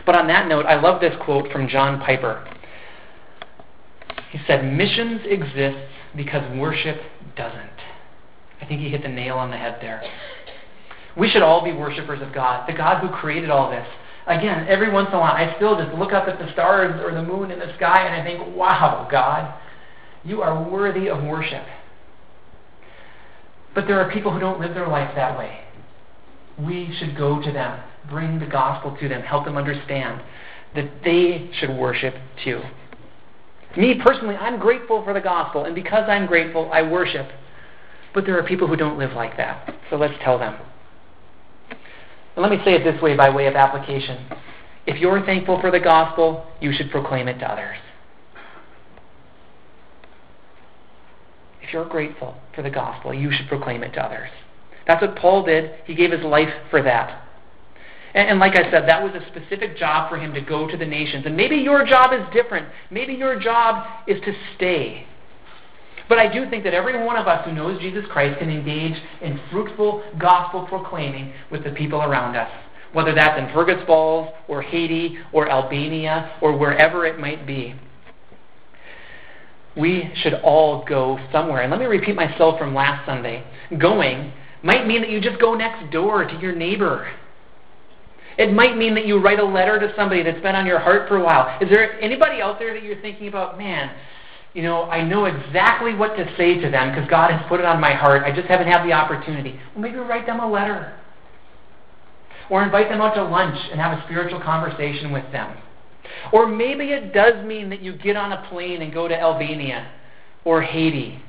But 0.05 0.15
on 0.17 0.27
that 0.27 0.47
note, 0.47 0.65
I 0.65 0.79
love 0.79 0.99
this 0.99 1.15
quote 1.23 1.51
from 1.51 1.67
John 1.67 1.99
Piper. 1.99 2.45
He 4.31 4.39
said, 4.47 4.63
Missions 4.63 5.21
exists 5.25 5.81
because 6.15 6.57
worship 6.57 7.01
doesn't. 7.35 7.69
I 8.61 8.65
think 8.65 8.81
he 8.81 8.89
hit 8.89 9.01
the 9.01 9.09
nail 9.09 9.37
on 9.37 9.51
the 9.51 9.57
head 9.57 9.77
there. 9.81 10.01
We 11.17 11.29
should 11.29 11.41
all 11.41 11.63
be 11.63 11.73
worshipers 11.73 12.21
of 12.21 12.33
God, 12.33 12.67
the 12.67 12.73
God 12.73 13.01
who 13.01 13.09
created 13.09 13.49
all 13.49 13.69
this. 13.69 13.85
Again, 14.27 14.67
every 14.69 14.89
once 14.91 15.09
in 15.09 15.15
a 15.15 15.19
while, 15.19 15.33
I 15.33 15.53
still 15.57 15.77
just 15.77 15.97
look 15.97 16.13
up 16.13 16.27
at 16.27 16.39
the 16.39 16.51
stars 16.53 17.01
or 17.03 17.13
the 17.13 17.23
moon 17.23 17.51
in 17.51 17.59
the 17.59 17.73
sky 17.75 18.07
and 18.07 18.21
I 18.21 18.23
think, 18.23 18.55
wow, 18.55 19.07
God, 19.11 19.53
you 20.23 20.41
are 20.41 20.63
worthy 20.69 21.09
of 21.09 21.23
worship. 21.23 21.65
But 23.73 23.87
there 23.87 23.99
are 23.99 24.11
people 24.11 24.31
who 24.31 24.39
don't 24.39 24.59
live 24.59 24.73
their 24.73 24.87
life 24.87 25.11
that 25.15 25.37
way. 25.37 25.61
We 26.59 26.95
should 26.99 27.17
go 27.17 27.41
to 27.41 27.51
them, 27.51 27.81
bring 28.09 28.39
the 28.39 28.45
gospel 28.45 28.95
to 29.01 29.09
them, 29.09 29.21
help 29.21 29.45
them 29.45 29.57
understand 29.57 30.21
that 30.75 30.89
they 31.03 31.49
should 31.59 31.71
worship 31.71 32.15
too. 32.43 32.61
Me 33.77 33.99
personally, 34.03 34.35
I'm 34.35 34.59
grateful 34.59 35.03
for 35.03 35.13
the 35.13 35.21
gospel, 35.21 35.65
and 35.65 35.73
because 35.73 36.03
I'm 36.07 36.25
grateful, 36.25 36.69
I 36.73 36.81
worship. 36.81 37.29
But 38.13 38.25
there 38.25 38.37
are 38.37 38.43
people 38.43 38.67
who 38.67 38.75
don't 38.75 38.97
live 38.97 39.13
like 39.13 39.37
that. 39.37 39.73
So 39.89 39.95
let's 39.95 40.13
tell 40.23 40.37
them. 40.37 40.57
And 42.35 42.43
let 42.43 42.51
me 42.51 42.59
say 42.65 42.73
it 42.73 42.83
this 42.83 43.01
way 43.01 43.15
by 43.15 43.29
way 43.29 43.47
of 43.47 43.55
application. 43.55 44.25
If 44.85 44.99
you're 44.99 45.25
thankful 45.25 45.61
for 45.61 45.71
the 45.71 45.79
gospel, 45.79 46.45
you 46.59 46.73
should 46.73 46.91
proclaim 46.91 47.27
it 47.27 47.39
to 47.39 47.49
others. 47.49 47.77
If 51.61 51.71
you're 51.71 51.87
grateful 51.87 52.35
for 52.53 52.61
the 52.61 52.69
gospel, 52.69 53.13
you 53.13 53.31
should 53.31 53.47
proclaim 53.47 53.83
it 53.83 53.93
to 53.93 54.03
others. 54.03 54.29
That's 54.87 55.01
what 55.01 55.15
Paul 55.15 55.45
did. 55.45 55.75
He 55.85 55.95
gave 55.95 56.11
his 56.11 56.23
life 56.23 56.49
for 56.69 56.81
that. 56.81 57.20
And, 58.13 58.29
and, 58.29 58.39
like 58.39 58.57
I 58.57 58.69
said, 58.69 58.87
that 58.89 59.01
was 59.01 59.13
a 59.13 59.25
specific 59.27 59.77
job 59.77 60.09
for 60.09 60.17
him 60.17 60.33
to 60.33 60.41
go 60.41 60.67
to 60.67 60.75
the 60.75 60.85
nations. 60.85 61.25
And 61.25 61.37
maybe 61.37 61.55
your 61.55 61.85
job 61.85 62.11
is 62.13 62.21
different. 62.33 62.67
Maybe 62.89 63.13
your 63.13 63.39
job 63.39 63.85
is 64.07 64.19
to 64.21 64.33
stay. 64.55 65.07
But 66.09 66.19
I 66.19 66.31
do 66.31 66.49
think 66.49 66.65
that 66.65 66.73
every 66.73 67.01
one 67.01 67.15
of 67.15 67.27
us 67.27 67.45
who 67.45 67.53
knows 67.53 67.79
Jesus 67.79 68.03
Christ 68.11 68.37
can 68.37 68.49
engage 68.49 69.01
in 69.21 69.39
fruitful 69.49 70.03
gospel 70.19 70.65
proclaiming 70.67 71.31
with 71.49 71.63
the 71.63 71.71
people 71.71 72.01
around 72.01 72.35
us, 72.35 72.51
whether 72.91 73.15
that's 73.15 73.39
in 73.39 73.53
Fergus 73.53 73.81
Falls 73.87 74.27
or 74.49 74.61
Haiti 74.61 75.17
or 75.31 75.49
Albania 75.49 76.37
or 76.41 76.57
wherever 76.57 77.05
it 77.05 77.17
might 77.17 77.47
be. 77.47 77.75
We 79.77 80.11
should 80.15 80.33
all 80.43 80.83
go 80.83 81.17
somewhere. 81.31 81.61
And 81.61 81.71
let 81.71 81.79
me 81.79 81.85
repeat 81.85 82.17
myself 82.17 82.59
from 82.59 82.75
last 82.75 83.05
Sunday. 83.05 83.45
Going 83.77 84.33
might 84.63 84.85
mean 84.85 84.99
that 84.99 85.09
you 85.09 85.21
just 85.21 85.39
go 85.39 85.55
next 85.55 85.93
door 85.93 86.25
to 86.25 86.39
your 86.41 86.53
neighbor 86.53 87.07
it 88.41 88.51
might 88.51 88.75
mean 88.75 88.95
that 88.95 89.05
you 89.05 89.19
write 89.19 89.39
a 89.39 89.45
letter 89.45 89.79
to 89.79 89.93
somebody 89.95 90.23
that's 90.23 90.41
been 90.41 90.55
on 90.55 90.65
your 90.65 90.79
heart 90.79 91.07
for 91.07 91.17
a 91.17 91.23
while. 91.23 91.57
Is 91.61 91.69
there 91.69 92.01
anybody 92.01 92.41
out 92.41 92.57
there 92.57 92.73
that 92.73 92.81
you're 92.81 92.99
thinking 92.99 93.27
about, 93.27 93.57
man, 93.57 93.95
you 94.53 94.63
know, 94.63 94.83
I 94.83 95.03
know 95.03 95.25
exactly 95.25 95.93
what 95.93 96.17
to 96.17 96.25
say 96.37 96.59
to 96.59 96.69
them 96.71 96.89
because 96.89 97.07
God 97.09 97.31
has 97.31 97.47
put 97.47 97.59
it 97.59 97.65
on 97.65 97.79
my 97.79 97.93
heart. 97.93 98.23
I 98.23 98.35
just 98.35 98.47
haven't 98.47 98.67
had 98.67 98.83
the 98.83 98.93
opportunity. 98.93 99.59
Well, 99.75 99.83
maybe 99.83 99.97
write 99.97 100.25
them 100.25 100.39
a 100.39 100.49
letter. 100.49 100.97
Or 102.49 102.63
invite 102.63 102.89
them 102.89 102.99
out 102.99 103.13
to 103.13 103.23
lunch 103.23 103.57
and 103.71 103.79
have 103.79 103.97
a 103.97 104.03
spiritual 104.05 104.41
conversation 104.41 105.11
with 105.11 105.31
them. 105.31 105.55
Or 106.33 106.47
maybe 106.47 106.85
it 106.85 107.13
does 107.13 107.45
mean 107.45 107.69
that 107.69 107.81
you 107.81 107.93
get 107.93 108.17
on 108.17 108.31
a 108.31 108.49
plane 108.49 108.81
and 108.81 108.91
go 108.91 109.07
to 109.07 109.17
Albania 109.17 109.89
or 110.43 110.61
Haiti 110.61 111.21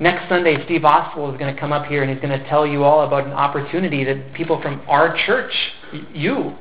Next 0.00 0.28
Sunday, 0.28 0.64
Steve 0.64 0.84
Oswald 0.84 1.34
is 1.34 1.40
going 1.40 1.52
to 1.52 1.60
come 1.60 1.72
up 1.72 1.86
here 1.86 2.02
and 2.02 2.10
he's 2.10 2.20
going 2.20 2.38
to 2.38 2.48
tell 2.48 2.64
you 2.66 2.84
all 2.84 3.04
about 3.06 3.26
an 3.26 3.32
opportunity 3.32 4.04
that 4.04 4.32
people 4.32 4.60
from 4.62 4.80
our 4.88 5.16
church, 5.26 5.52
you, 6.14 6.54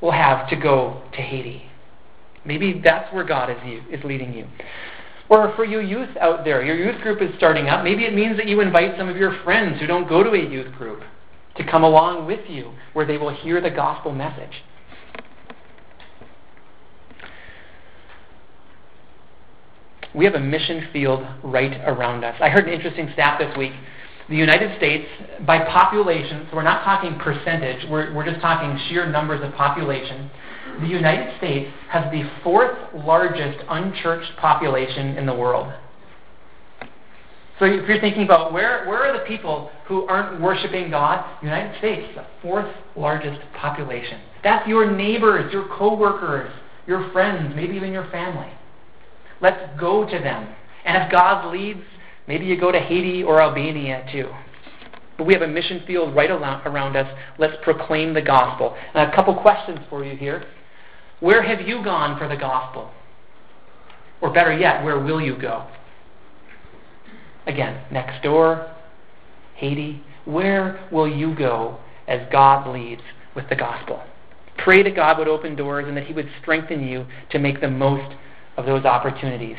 will 0.00 0.12
have 0.12 0.48
to 0.48 0.56
go 0.56 1.02
to 1.12 1.20
Haiti. 1.20 1.64
Maybe 2.44 2.80
that's 2.82 3.12
where 3.12 3.24
God 3.24 3.50
is, 3.50 3.56
you, 3.66 3.82
is 3.90 4.02
leading 4.04 4.32
you. 4.32 4.46
Or 5.28 5.54
for 5.54 5.64
you 5.64 5.80
youth 5.80 6.16
out 6.18 6.44
there, 6.44 6.64
your 6.64 6.76
youth 6.76 7.02
group 7.02 7.20
is 7.20 7.30
starting 7.36 7.68
up. 7.68 7.84
Maybe 7.84 8.04
it 8.04 8.14
means 8.14 8.38
that 8.38 8.46
you 8.46 8.60
invite 8.60 8.96
some 8.96 9.08
of 9.08 9.16
your 9.16 9.42
friends 9.44 9.78
who 9.80 9.86
don't 9.86 10.08
go 10.08 10.22
to 10.22 10.30
a 10.30 10.50
youth 10.50 10.72
group 10.76 11.02
to 11.56 11.64
come 11.70 11.84
along 11.84 12.26
with 12.26 12.48
you 12.48 12.72
where 12.94 13.04
they 13.04 13.18
will 13.18 13.34
hear 13.34 13.60
the 13.60 13.70
gospel 13.70 14.12
message. 14.12 14.62
We 20.14 20.24
have 20.24 20.34
a 20.34 20.40
mission 20.40 20.88
field 20.92 21.24
right 21.42 21.80
around 21.86 22.24
us. 22.24 22.36
I 22.40 22.48
heard 22.48 22.66
an 22.66 22.72
interesting 22.72 23.10
stat 23.12 23.38
this 23.38 23.56
week. 23.56 23.72
The 24.28 24.36
United 24.36 24.76
States, 24.76 25.08
by 25.46 25.64
population, 25.64 26.46
so 26.50 26.56
we're 26.56 26.62
not 26.62 26.84
talking 26.84 27.18
percentage, 27.18 27.88
we're, 27.88 28.12
we're 28.12 28.26
just 28.28 28.42
talking 28.42 28.78
sheer 28.88 29.10
numbers 29.10 29.42
of 29.42 29.54
population. 29.54 30.30
The 30.80 30.86
United 30.86 31.38
States 31.38 31.70
has 31.88 32.10
the 32.12 32.28
fourth 32.42 32.76
largest 32.94 33.58
unchurched 33.68 34.36
population 34.36 35.16
in 35.16 35.24
the 35.24 35.34
world. 35.34 35.72
So 37.58 37.64
if 37.64 37.88
you're 37.88 38.00
thinking 38.00 38.22
about 38.22 38.52
where, 38.52 38.86
where 38.86 39.02
are 39.02 39.18
the 39.18 39.24
people 39.24 39.70
who 39.86 40.06
aren't 40.06 40.40
worshiping 40.40 40.90
God, 40.90 41.24
United 41.42 41.76
States, 41.78 42.06
the 42.14 42.26
fourth 42.42 42.72
largest 42.96 43.40
population. 43.54 44.20
That's 44.44 44.68
your 44.68 44.90
neighbors, 44.94 45.52
your 45.52 45.66
coworkers, 45.76 46.52
your 46.86 47.10
friends, 47.12 47.54
maybe 47.56 47.74
even 47.74 47.92
your 47.92 48.08
family. 48.10 48.46
Let's 49.40 49.78
go 49.78 50.04
to 50.04 50.18
them. 50.18 50.54
And 50.84 51.02
if 51.02 51.12
God 51.12 51.52
leads, 51.52 51.82
maybe 52.26 52.46
you 52.46 52.58
go 52.58 52.72
to 52.72 52.78
Haiti 52.78 53.22
or 53.22 53.40
Albania 53.40 54.06
too. 54.10 54.28
But 55.16 55.26
we 55.26 55.34
have 55.34 55.42
a 55.42 55.48
mission 55.48 55.82
field 55.86 56.14
right 56.14 56.30
around 56.30 56.96
us. 56.96 57.18
Let's 57.38 57.56
proclaim 57.62 58.14
the 58.14 58.22
gospel. 58.22 58.76
And 58.94 59.10
a 59.10 59.14
couple 59.14 59.34
questions 59.34 59.80
for 59.90 60.04
you 60.04 60.16
here. 60.16 60.44
Where 61.20 61.42
have 61.42 61.66
you 61.66 61.82
gone 61.82 62.18
for 62.18 62.28
the 62.28 62.36
gospel? 62.36 62.90
Or 64.20 64.32
better 64.32 64.56
yet, 64.56 64.84
where 64.84 64.98
will 65.00 65.20
you 65.20 65.36
go? 65.36 65.66
Again, 67.46 67.82
next 67.90 68.22
door, 68.22 68.72
Haiti. 69.56 70.02
Where 70.24 70.86
will 70.92 71.08
you 71.08 71.34
go 71.34 71.78
as 72.06 72.20
God 72.30 72.72
leads 72.72 73.02
with 73.34 73.48
the 73.48 73.56
gospel? 73.56 74.02
Pray 74.58 74.82
that 74.82 74.94
God 74.94 75.18
would 75.18 75.28
open 75.28 75.56
doors 75.56 75.86
and 75.88 75.96
that 75.96 76.06
He 76.06 76.12
would 76.12 76.28
strengthen 76.40 76.86
you 76.86 77.06
to 77.30 77.38
make 77.38 77.60
the 77.60 77.70
most 77.70 78.14
of 78.58 78.66
those 78.66 78.84
opportunities. 78.84 79.56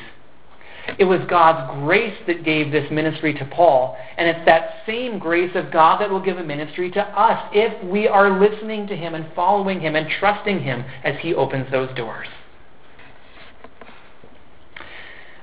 It 0.98 1.06
was 1.06 1.20
God's 1.30 1.80
grace 1.82 2.18
that 2.28 2.44
gave 2.44 2.72
this 2.72 2.90
ministry 2.92 3.34
to 3.36 3.46
Paul, 3.46 3.98
and 4.18 4.28
it's 4.28 4.46
that 4.46 4.84
same 4.86 5.20
grace 5.20 5.56
of 5.56 5.72
God 5.72 6.02
that 6.02 6.10
will 6.10 6.22
give 6.22 6.38
a 6.38 6.44
ministry 6.44 6.92
to 6.92 7.02
us 7.02 7.50
if 7.54 7.84
we 7.84 8.08
are 8.08 8.40
listening 8.40 8.88
to 8.88 8.96
Him 8.96 9.16
and 9.16 9.26
following 9.36 9.80
Him 9.80 9.96
and 9.96 10.08
trusting 10.20 10.62
Him 10.62 10.84
as 11.04 11.16
He 11.22 11.34
opens 11.34 11.72
those 11.72 11.96
doors. 11.96 12.28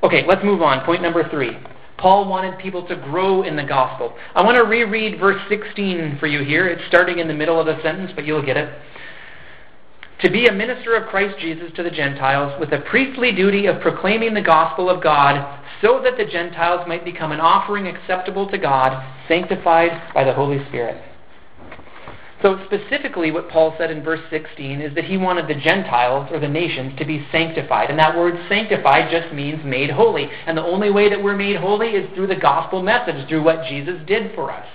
Okay, 0.02 0.24
let's 0.26 0.44
move 0.44 0.62
on. 0.62 0.84
Point 0.84 1.02
number 1.02 1.28
three. 1.30 1.56
Paul 1.98 2.28
wanted 2.28 2.58
people 2.58 2.86
to 2.88 2.96
grow 2.96 3.42
in 3.42 3.56
the 3.56 3.64
gospel. 3.64 4.14
I 4.34 4.42
want 4.42 4.56
to 4.56 4.64
reread 4.64 5.18
verse 5.18 5.40
16 5.48 6.18
for 6.20 6.26
you 6.26 6.44
here. 6.44 6.68
It's 6.68 6.86
starting 6.88 7.20
in 7.20 7.28
the 7.28 7.34
middle 7.34 7.58
of 7.58 7.66
the 7.66 7.80
sentence, 7.82 8.12
but 8.14 8.26
you'll 8.26 8.44
get 8.44 8.58
it. 8.58 8.68
To 10.22 10.30
be 10.30 10.46
a 10.46 10.52
minister 10.52 10.96
of 10.96 11.08
Christ 11.08 11.38
Jesus 11.38 11.70
to 11.76 11.82
the 11.82 11.90
Gentiles 11.90 12.58
with 12.58 12.72
a 12.72 12.80
priestly 12.88 13.32
duty 13.32 13.66
of 13.66 13.82
proclaiming 13.82 14.32
the 14.32 14.40
gospel 14.40 14.88
of 14.88 15.02
God 15.02 15.60
so 15.82 16.00
that 16.02 16.16
the 16.16 16.24
Gentiles 16.24 16.86
might 16.88 17.04
become 17.04 17.32
an 17.32 17.40
offering 17.40 17.86
acceptable 17.86 18.48
to 18.48 18.56
God, 18.56 19.04
sanctified 19.28 20.14
by 20.14 20.24
the 20.24 20.32
Holy 20.32 20.64
Spirit. 20.68 21.02
So, 22.40 22.58
specifically, 22.66 23.30
what 23.30 23.50
Paul 23.50 23.74
said 23.78 23.90
in 23.90 24.02
verse 24.02 24.20
16 24.30 24.80
is 24.80 24.94
that 24.94 25.04
he 25.04 25.16
wanted 25.16 25.48
the 25.48 25.60
Gentiles, 25.60 26.28
or 26.30 26.38
the 26.38 26.48
nations, 26.48 26.98
to 26.98 27.04
be 27.04 27.26
sanctified. 27.32 27.90
And 27.90 27.98
that 27.98 28.16
word 28.16 28.38
sanctified 28.48 29.10
just 29.10 29.34
means 29.34 29.64
made 29.64 29.90
holy. 29.90 30.28
And 30.46 30.56
the 30.56 30.64
only 30.64 30.90
way 30.90 31.10
that 31.10 31.22
we're 31.22 31.36
made 31.36 31.56
holy 31.56 31.88
is 31.88 32.08
through 32.14 32.28
the 32.28 32.36
gospel 32.36 32.82
message, 32.82 33.28
through 33.28 33.42
what 33.42 33.66
Jesus 33.68 34.00
did 34.06 34.34
for 34.34 34.50
us. 34.50 34.66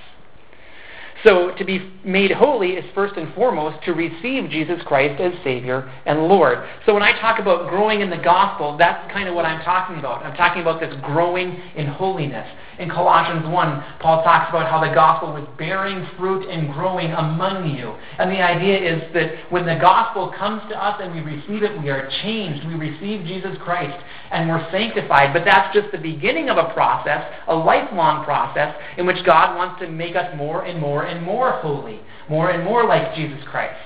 So, 1.24 1.54
to 1.56 1.64
be 1.64 1.92
made 2.04 2.32
holy 2.32 2.72
is 2.72 2.86
first 2.96 3.16
and 3.16 3.34
foremost 3.36 3.84
to 3.86 3.94
receive 3.94 4.50
Jesus 4.50 4.82
Christ 4.86 5.22
as 5.22 5.34
Savior 5.44 5.92
and 6.06 6.28
Lord. 6.28 6.68
So, 6.86 6.94
when 6.94 7.04
I 7.04 7.20
talk 7.20 7.40
about 7.40 7.70
growing 7.70 8.02
in 8.02 8.10
the 8.10 8.18
gospel, 8.18 8.76
that's 8.78 9.12
kind 9.12 9.30
of 9.30 9.36
what 9.36 9.46
I'm 9.46 9.64
talking 9.64 10.00
about. 10.00 10.26
I'm 10.26 10.36
talking 10.36 10.62
about 10.64 10.80
this 10.80 10.94
growing 11.04 11.62
in 11.76 11.86
holiness. 11.86 12.48
In 12.82 12.90
Colossians 12.90 13.46
1, 13.46 13.84
Paul 14.00 14.24
talks 14.24 14.50
about 14.50 14.68
how 14.68 14.82
the 14.82 14.92
gospel 14.92 15.34
was 15.34 15.48
bearing 15.60 16.04
fruit 16.18 16.50
and 16.50 16.74
growing 16.74 17.12
among 17.12 17.70
you. 17.78 17.94
And 18.18 18.32
the 18.32 18.42
idea 18.42 18.82
is 18.82 19.14
that 19.14 19.52
when 19.52 19.68
the 19.68 19.78
gospel 19.80 20.34
comes 20.36 20.64
to 20.70 20.84
us 20.84 21.00
and 21.00 21.14
we 21.14 21.22
receive 21.22 21.62
it, 21.62 21.80
we 21.80 21.92
are 21.92 22.10
changed. 22.24 22.66
We 22.66 22.74
receive 22.74 23.28
Jesus 23.28 23.56
Christ 23.62 24.04
and 24.32 24.50
we're 24.50 24.68
sanctified. 24.72 25.32
But 25.32 25.46
that's 25.46 25.72
just 25.76 25.92
the 25.92 26.00
beginning 26.00 26.50
of 26.50 26.58
a 26.58 26.74
process, 26.74 27.24
a 27.48 27.54
lifelong 27.54 28.26
process, 28.26 28.76
in 28.98 29.06
which 29.06 29.24
God 29.28 29.56
wants 29.56 29.80
to 29.82 29.88
make 29.88 30.16
us 30.16 30.36
more 30.36 30.66
and 30.66 30.82
more 30.82 31.06
and 31.06 31.24
more 31.24 31.52
holy, 31.62 32.02
more 32.32 32.50
and 32.50 32.64
more 32.64 32.84
like 32.88 33.14
Jesus 33.14 33.44
Christ. 33.46 33.78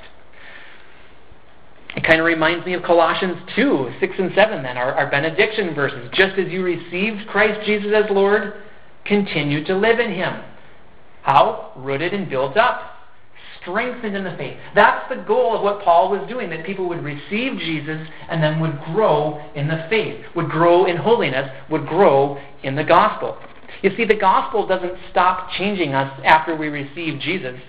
It 1.98 2.06
kind 2.06 2.22
of 2.22 2.26
reminds 2.26 2.66
me 2.66 2.76
of 2.76 2.84
Colossians 2.84 3.38
2, 3.58 3.96
6 4.00 4.14
and 4.20 4.32
7, 4.34 4.64
then, 4.64 4.78
our, 4.78 4.94
our 4.94 5.12
benediction 5.12 5.76
verses. 5.76 6.10
Just 6.14 6.40
as 6.40 6.48
you 6.48 6.64
received 6.64 7.28
Christ 7.28 7.66
Jesus 7.66 7.92
as 7.94 8.06
Lord, 8.10 8.54
continue 9.06 9.63
to 9.65 9.76
live 9.76 10.00
in 10.00 10.12
Him. 10.12 10.44
How? 11.22 11.72
Rooted 11.76 12.13
and 12.13 12.30
built 12.30 12.58
up. 12.58 12.91
Strengthened 13.62 14.15
in 14.15 14.24
the 14.24 14.36
faith. 14.38 14.58
That's 14.76 15.10
the 15.10 15.24
goal 15.24 15.56
of 15.56 15.63
what 15.63 15.84
Paul 15.84 16.12
was 16.12 16.28
doing, 16.30 16.50
that 16.52 16.65
people 16.65 16.88
would 16.88 17.04
receive 17.04 17.58
Jesus 17.58 18.08
and 18.30 18.44
then 18.44 18.60
would 18.60 18.80
grow 18.94 19.44
in 19.56 19.68
the 19.68 19.88
faith, 19.89 20.24
would 20.36 20.50
grow 20.50 20.86
in 20.86 20.98
holiness, 20.98 21.50
would 21.72 21.88
grow 21.88 22.39
in 22.63 22.76
the 22.76 22.84
gospel. 22.84 23.38
You 23.82 23.91
see, 23.98 24.06
the 24.06 24.15
gospel 24.15 24.68
doesn't 24.68 24.94
stop 25.10 25.50
changing 25.58 25.94
us 25.94 26.20
after 26.24 26.56
we 26.56 26.68
receive 26.68 27.20
Jesus. 27.20 27.60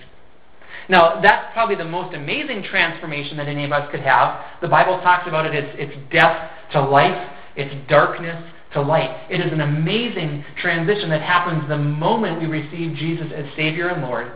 Now, 0.89 1.19
that's 1.21 1.51
probably 1.53 1.75
the 1.75 1.85
most 1.85 2.15
amazing 2.15 2.63
transformation 2.63 3.37
that 3.37 3.47
any 3.47 3.65
of 3.65 3.71
us 3.71 3.89
could 3.91 3.99
have. 4.01 4.39
The 4.61 4.67
Bible 4.67 4.99
talks 5.01 5.27
about 5.27 5.45
it 5.45 5.55
as 5.55 5.75
it's 5.77 6.11
death 6.11 6.51
to 6.73 6.81
life, 6.81 7.29
it's 7.55 7.73
darkness 7.89 8.43
to 8.73 8.81
light. 8.81 9.27
It 9.29 9.39
is 9.39 9.51
an 9.51 9.61
amazing 9.61 10.43
transition 10.61 11.09
that 11.09 11.21
happens 11.21 11.67
the 11.69 11.77
moment 11.77 12.41
we 12.41 12.47
receive 12.47 12.95
Jesus 12.97 13.27
as 13.35 13.45
Savior 13.55 13.89
and 13.89 14.01
Lord. 14.01 14.31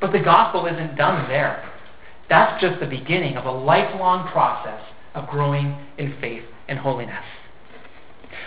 But 0.00 0.12
the 0.12 0.20
gospel 0.20 0.66
isn't 0.66 0.96
done 0.96 1.28
there. 1.28 1.68
That's 2.28 2.60
just 2.60 2.80
the 2.80 2.86
beginning 2.86 3.36
of 3.36 3.46
a 3.46 3.50
lifelong 3.50 4.28
process 4.28 4.80
of 5.14 5.28
growing 5.28 5.76
in 5.98 6.14
faith 6.20 6.44
and 6.68 6.78
holiness. 6.78 7.24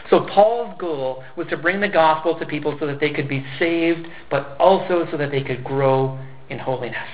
So 0.09 0.27
Paul's 0.33 0.75
goal 0.79 1.23
was 1.35 1.47
to 1.49 1.57
bring 1.57 1.79
the 1.79 1.89
gospel 1.89 2.37
to 2.37 2.45
people 2.45 2.75
so 2.79 2.87
that 2.87 2.99
they 2.99 3.11
could 3.11 3.27
be 3.27 3.45
saved, 3.57 4.07
but 4.29 4.55
also 4.59 5.07
so 5.09 5.17
that 5.17 5.31
they 5.31 5.41
could 5.41 5.63
grow 5.63 6.19
in 6.49 6.59
holiness. 6.59 7.07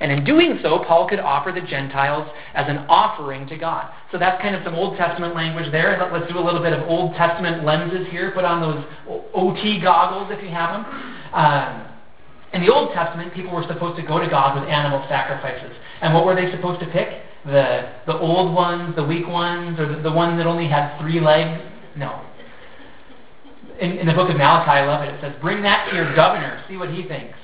And 0.00 0.12
in 0.12 0.24
doing 0.24 0.58
so, 0.62 0.84
Paul 0.86 1.08
could 1.08 1.20
offer 1.20 1.52
the 1.52 1.66
Gentiles 1.66 2.28
as 2.54 2.66
an 2.68 2.78
offering 2.88 3.46
to 3.48 3.56
God. 3.56 3.90
So 4.12 4.18
that's 4.18 4.40
kind 4.42 4.54
of 4.54 4.62
some 4.64 4.74
Old 4.74 4.96
Testament 4.96 5.34
language 5.34 5.70
there. 5.72 6.10
Let's 6.12 6.30
do 6.30 6.38
a 6.38 6.44
little 6.44 6.62
bit 6.62 6.72
of 6.72 6.86
Old 6.88 7.14
Testament 7.14 7.64
lenses 7.64 8.06
here. 8.10 8.30
Put 8.32 8.44
on 8.44 8.60
those 8.60 8.84
OT 9.34 9.80
goggles 9.80 10.28
if 10.30 10.42
you 10.42 10.50
have 10.50 10.84
them. 10.84 10.84
Um, 11.32 11.86
in 12.52 12.64
the 12.64 12.72
Old 12.72 12.92
Testament, 12.92 13.34
people 13.34 13.52
were 13.52 13.66
supposed 13.66 13.96
to 14.00 14.06
go 14.06 14.18
to 14.18 14.28
God 14.28 14.60
with 14.60 14.68
animal 14.68 15.04
sacrifices. 15.08 15.76
And 16.00 16.14
what 16.14 16.24
were 16.24 16.34
they 16.34 16.50
supposed 16.50 16.80
to 16.80 16.86
pick? 16.86 17.22
The, 17.44 17.92
the 18.06 18.18
old 18.18 18.54
ones, 18.54 18.96
the 18.96 19.04
weak 19.04 19.26
ones, 19.26 19.78
or 19.78 19.94
the, 19.94 20.02
the 20.02 20.12
ones 20.12 20.38
that 20.38 20.46
only 20.46 20.68
had 20.68 20.98
three 21.00 21.20
legs? 21.20 21.62
No. 21.96 22.24
In, 23.80 23.92
in 23.98 24.06
the 24.06 24.14
book 24.14 24.30
of 24.30 24.36
Malachi, 24.36 24.70
I 24.70 24.86
love 24.86 25.02
it. 25.02 25.14
It 25.14 25.20
says, 25.20 25.34
Bring 25.40 25.62
that 25.62 25.88
to 25.90 25.96
your 25.96 26.14
governor, 26.14 26.62
see 26.68 26.76
what 26.76 26.90
he 26.90 27.06
thinks. 27.06 27.36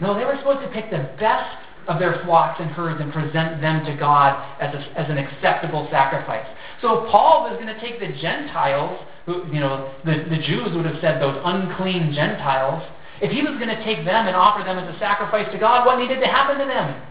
No, 0.00 0.18
they 0.18 0.24
were 0.24 0.36
supposed 0.38 0.62
to 0.62 0.68
pick 0.72 0.90
the 0.90 1.10
best 1.18 1.56
of 1.88 1.98
their 1.98 2.22
flocks 2.24 2.60
and 2.60 2.70
herds 2.70 3.00
and 3.00 3.12
present 3.12 3.60
them 3.60 3.84
to 3.84 3.96
God 3.96 4.36
as, 4.60 4.74
a, 4.74 4.98
as 4.98 5.10
an 5.10 5.18
acceptable 5.18 5.88
sacrifice. 5.90 6.46
So 6.80 7.04
if 7.04 7.10
Paul 7.10 7.50
was 7.50 7.54
going 7.60 7.72
to 7.72 7.80
take 7.80 8.00
the 8.00 8.12
Gentiles, 8.20 9.00
who, 9.26 9.44
you 9.52 9.60
know, 9.60 9.92
the, 10.04 10.24
the 10.30 10.38
Jews 10.42 10.74
would 10.74 10.86
have 10.86 11.00
said 11.00 11.20
those 11.20 11.40
unclean 11.44 12.12
Gentiles, 12.14 12.82
if 13.20 13.30
he 13.30 13.42
was 13.42 13.58
going 13.58 13.68
to 13.68 13.84
take 13.84 14.04
them 14.04 14.26
and 14.26 14.36
offer 14.36 14.64
them 14.64 14.78
as 14.78 14.94
a 14.94 14.98
sacrifice 14.98 15.50
to 15.52 15.58
God, 15.58 15.84
what 15.84 15.98
needed 15.98 16.20
to 16.20 16.26
happen 16.26 16.58
to 16.58 16.64
them? 16.64 17.02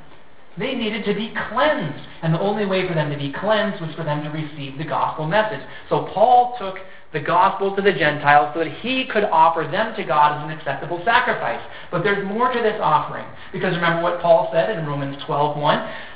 They 0.57 0.73
needed 0.73 1.05
to 1.05 1.13
be 1.13 1.33
cleansed. 1.49 2.03
And 2.21 2.33
the 2.33 2.39
only 2.39 2.65
way 2.65 2.87
for 2.87 2.93
them 2.93 3.11
to 3.11 3.17
be 3.17 3.31
cleansed 3.31 3.81
was 3.81 3.93
for 3.95 4.03
them 4.03 4.23
to 4.23 4.29
receive 4.29 4.77
the 4.77 4.83
gospel 4.83 5.27
message. 5.27 5.61
So 5.87 6.09
Paul 6.13 6.55
took 6.57 6.77
the 7.11 7.19
gospel 7.19 7.75
to 7.75 7.81
the 7.81 7.91
Gentiles 7.91 8.51
so 8.53 8.63
that 8.63 8.71
he 8.81 9.05
could 9.05 9.23
offer 9.23 9.67
them 9.69 9.95
to 9.95 10.03
God 10.03 10.37
as 10.37 10.51
an 10.51 10.57
acceptable 10.57 11.01
sacrifice. 11.03 11.61
But 11.89 12.03
there's 12.03 12.25
more 12.27 12.53
to 12.53 12.61
this 12.61 12.79
offering. 12.81 13.25
Because 13.51 13.73
remember 13.75 14.03
what 14.03 14.21
Paul 14.21 14.49
said 14.53 14.77
in 14.77 14.85
Romans 14.85 15.17
12.1? 15.23 15.59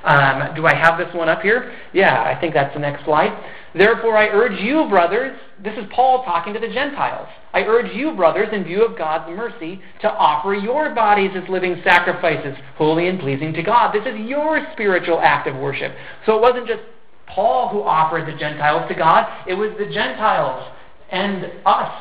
Um, 0.04 0.56
do 0.56 0.68
I 0.68 0.76
have 0.76 1.00
this 1.00 1.14
one 1.16 1.30
up 1.30 1.42
here? 1.42 1.74
Yeah, 1.94 2.22
I 2.22 2.40
think 2.40 2.54
that's 2.54 2.74
the 2.76 2.80
next 2.80 3.06
slide. 3.06 3.32
Therefore 3.74 4.16
I 4.16 4.28
urge 4.28 4.60
you, 4.62 4.88
brothers, 4.88 5.36
this 5.64 5.74
is 5.78 5.86
Paul 5.96 6.24
talking 6.26 6.54
to 6.54 6.60
the 6.60 6.68
Gentiles. 6.68 7.28
I 7.54 7.62
urge 7.62 7.92
you, 7.96 8.16
brothers, 8.16 8.50
in 8.52 8.64
view 8.64 8.86
of 8.86 8.96
God's 8.96 9.36
mercy, 9.36 9.82
to 10.02 10.12
offer 10.12 10.54
your 10.54 10.94
bodies 10.94 11.32
as 11.36 11.48
living 11.50 11.82
sacrifices, 11.84 12.56
holy 12.76 13.08
and 13.08 13.20
pleasing 13.20 13.52
to 13.54 13.64
God. 13.64 13.94
This 13.94 14.06
is 14.06 14.20
your 14.20 14.64
spiritual 14.74 15.20
act 15.22 15.48
of 15.48 15.56
worship. 15.56 15.92
So 16.28 16.36
it 16.36 16.42
wasn't 16.42 16.68
just 16.68 16.82
Paul 17.28 17.70
who 17.70 17.82
offered 17.82 18.28
the 18.28 18.38
Gentiles 18.38 18.88
to 18.90 18.96
God, 18.96 19.26
it 19.48 19.54
was 19.54 19.72
the 19.80 19.92
Gentiles 19.92 20.70
and 21.14 21.46
us. 21.66 21.92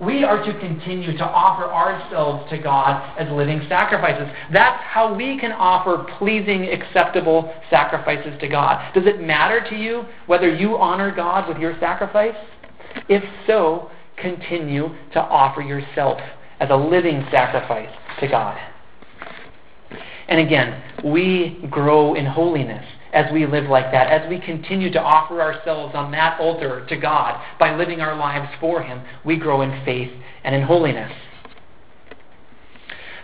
We 0.00 0.24
are 0.24 0.44
to 0.44 0.58
continue 0.58 1.16
to 1.16 1.24
offer 1.24 1.64
ourselves 1.64 2.50
to 2.50 2.58
God 2.58 3.16
as 3.16 3.30
living 3.30 3.62
sacrifices. 3.68 4.26
That's 4.52 4.82
how 4.82 5.14
we 5.14 5.38
can 5.38 5.52
offer 5.52 6.04
pleasing, 6.18 6.64
acceptable 6.64 7.54
sacrifices 7.70 8.34
to 8.40 8.48
God. 8.48 8.92
Does 8.92 9.06
it 9.06 9.20
matter 9.20 9.64
to 9.70 9.76
you 9.76 10.04
whether 10.26 10.52
you 10.52 10.76
honor 10.76 11.14
God 11.14 11.48
with 11.48 11.58
your 11.58 11.78
sacrifice? 11.78 12.34
If 13.08 13.22
so, 13.46 13.90
continue 14.16 14.88
to 15.12 15.20
offer 15.20 15.60
yourself 15.60 16.18
as 16.58 16.70
a 16.70 16.76
living 16.76 17.24
sacrifice 17.30 17.94
to 18.18 18.26
God. 18.26 18.58
And 20.26 20.40
again, 20.40 20.82
we 21.04 21.64
grow 21.70 22.14
in 22.14 22.26
holiness 22.26 22.84
as 23.14 23.32
we 23.32 23.46
live 23.46 23.70
like 23.70 23.92
that, 23.92 24.10
as 24.10 24.28
we 24.28 24.40
continue 24.40 24.90
to 24.92 25.00
offer 25.00 25.40
ourselves 25.40 25.94
on 25.94 26.10
that 26.10 26.38
altar 26.40 26.84
to 26.88 26.96
God 26.96 27.40
by 27.58 27.76
living 27.76 28.00
our 28.00 28.16
lives 28.16 28.52
for 28.60 28.82
Him, 28.82 29.02
we 29.24 29.36
grow 29.36 29.62
in 29.62 29.84
faith 29.84 30.10
and 30.42 30.54
in 30.54 30.62
holiness. 30.62 31.12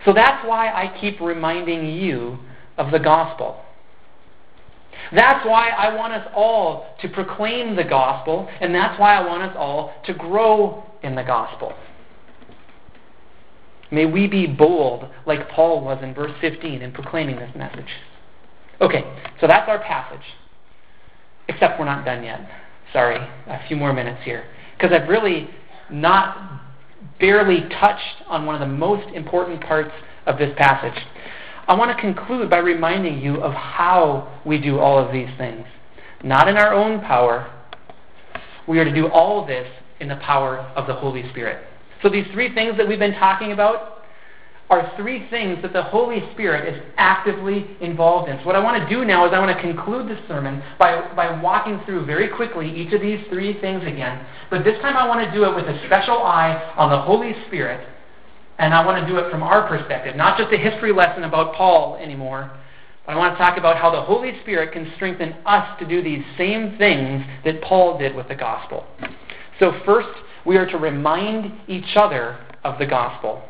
So 0.05 0.13
that's 0.13 0.47
why 0.47 0.69
I 0.69 0.97
keep 1.01 1.21
reminding 1.21 1.87
you 1.87 2.39
of 2.79 2.93
the 2.93 2.99
gospel. 2.99 3.61
That's 5.13 5.45
why 5.45 5.71
I 5.71 5.95
want 5.95 6.13
us 6.13 6.27
all 6.35 6.97
to 7.03 7.09
proclaim 7.09 7.75
the 7.75 7.85
gospel, 7.85 8.49
and 8.61 8.75
that's 8.75 8.99
why 8.99 9.17
I 9.17 9.27
want 9.27 9.43
us 9.43 9.57
all 9.59 9.93
to 10.07 10.15
grow 10.15 10.85
in 11.03 11.17
the 11.17 11.25
gospel. 11.25 11.75
May 13.91 14.07
we 14.07 14.29
be 14.29 14.47
bold 14.47 15.09
like 15.27 15.49
Paul 15.51 15.85
was 15.85 15.99
in 16.03 16.15
verse 16.15 16.33
15 16.41 16.81
in 16.81 16.93
proclaiming 16.93 17.37
this 17.37 17.51
message. 17.57 17.89
Okay, 18.81 19.05
so 19.41 19.47
that's 19.47 19.69
our 19.69 19.79
passage. 19.79 20.25
Except 21.49 21.79
we're 21.79 21.85
not 21.85 22.05
done 22.05 22.25
yet. 22.25 22.41
Sorry, 22.93 23.17
a 23.17 23.61
few 23.69 23.77
more 23.77 23.93
minutes 23.93 24.21
here. 24.25 24.45
Because 24.77 24.93
I've 24.93 25.09
really 25.09 25.51
not 25.91 26.63
barely 27.19 27.63
touched 27.81 28.23
on 28.27 28.47
one 28.47 28.55
of 28.55 28.61
the 28.61 28.75
most 28.75 29.15
important 29.15 29.61
parts 29.61 29.93
of 30.27 30.39
this 30.39 30.53
passage. 30.57 30.99
I 31.69 31.75
want 31.75 31.95
to 31.95 32.01
conclude 32.01 32.51
by 32.51 32.59
reminding 32.59 33.21
you 33.21 33.43
of 33.43 33.53
how 33.53 34.41
we 34.45 34.61
do 34.61 34.79
all 34.79 34.99
of 34.99 35.13
these 35.13 35.29
things. 35.39 35.67
Not 36.25 36.49
in 36.49 36.57
our 36.57 36.75
own 36.75 37.01
power. 37.01 37.53
We 38.67 38.79
are 38.79 38.85
to 38.85 38.95
do 38.95 39.09
all 39.09 39.47
this 39.47 39.69
in 40.01 40.09
the 40.09 40.17
power 40.17 40.59
of 40.75 40.87
the 40.87 40.95
Holy 40.95 41.29
Spirit. 41.31 41.65
So 42.03 42.09
these 42.09 42.27
three 42.33 42.55
things 42.55 42.77
that 42.77 42.89
we've 42.89 42.99
been 42.99 43.15
talking 43.15 43.53
about 43.53 44.00
are 44.71 44.93
three 44.97 45.29
things 45.31 45.61
that 45.63 45.73
the 45.73 45.83
Holy 45.83 46.23
Spirit 46.33 46.73
is 46.73 46.81
actively 46.97 47.67
involved 47.81 48.31
in. 48.31 48.39
So 48.39 48.47
what 48.47 48.55
I 48.55 48.61
want 48.61 48.81
to 48.81 48.89
do 48.89 49.05
now 49.05 49.27
is 49.27 49.33
I 49.35 49.41
want 49.41 49.55
to 49.55 49.61
conclude 49.61 50.09
this 50.09 50.21
sermon 50.29 50.63
by, 50.79 51.13
by 51.17 51.41
walking 51.43 51.81
through 51.85 52.07
very 52.07 52.29
quickly 52.29 52.73
each 52.73 52.93
of 52.93 53.01
these 53.01 53.19
three 53.29 53.61
things 53.61 53.83
again. 53.83 54.25
But 54.49 54.63
this 54.63 54.81
time 54.81 54.97
I 54.97 55.09
want 55.09 55.29
to 55.29 55.37
do 55.37 55.45
it 55.45 55.57
with 55.57 55.67
a 55.67 55.87
special 55.87 56.23
eye 56.23 56.73
on 56.77 56.89
the 56.89 57.01
Holy 57.01 57.35
Spirit, 57.49 57.85
and 58.59 58.73
I 58.73 58.87
want 58.87 59.05
to 59.05 59.13
do 59.13 59.19
it 59.19 59.29
from 59.29 59.43
our 59.43 59.67
perspective, 59.67 60.15
not 60.15 60.39
just 60.39 60.53
a 60.53 60.57
history 60.57 60.93
lesson 60.93 61.25
about 61.25 61.55
Paul 61.57 61.97
anymore. 61.97 62.57
But 63.07 63.15
I 63.15 63.17
want 63.17 63.37
to 63.37 63.45
talk 63.45 63.59
about 63.59 63.77
how 63.77 63.91
the 63.91 64.03
Holy 64.03 64.41
Spirit 64.43 64.73
can 64.73 64.93
strengthen 64.95 65.35
us 65.47 65.81
to 65.81 65.89
do 65.89 66.01
these 66.01 66.23
same 66.39 66.77
things 66.79 67.25
that 67.45 67.61
Paul 67.63 67.99
did 67.99 68.15
with 68.15 68.29
the 68.29 68.37
gospel. 68.37 68.87
So 69.59 69.73
first, 69.85 70.17
we 70.47 70.57
are 70.59 70.67
to 70.67 70.79
remind 70.79 71.53
each 71.67 71.97
other 71.97 72.39
of 72.63 72.79
the 72.79 72.87
gospel. 72.87 73.43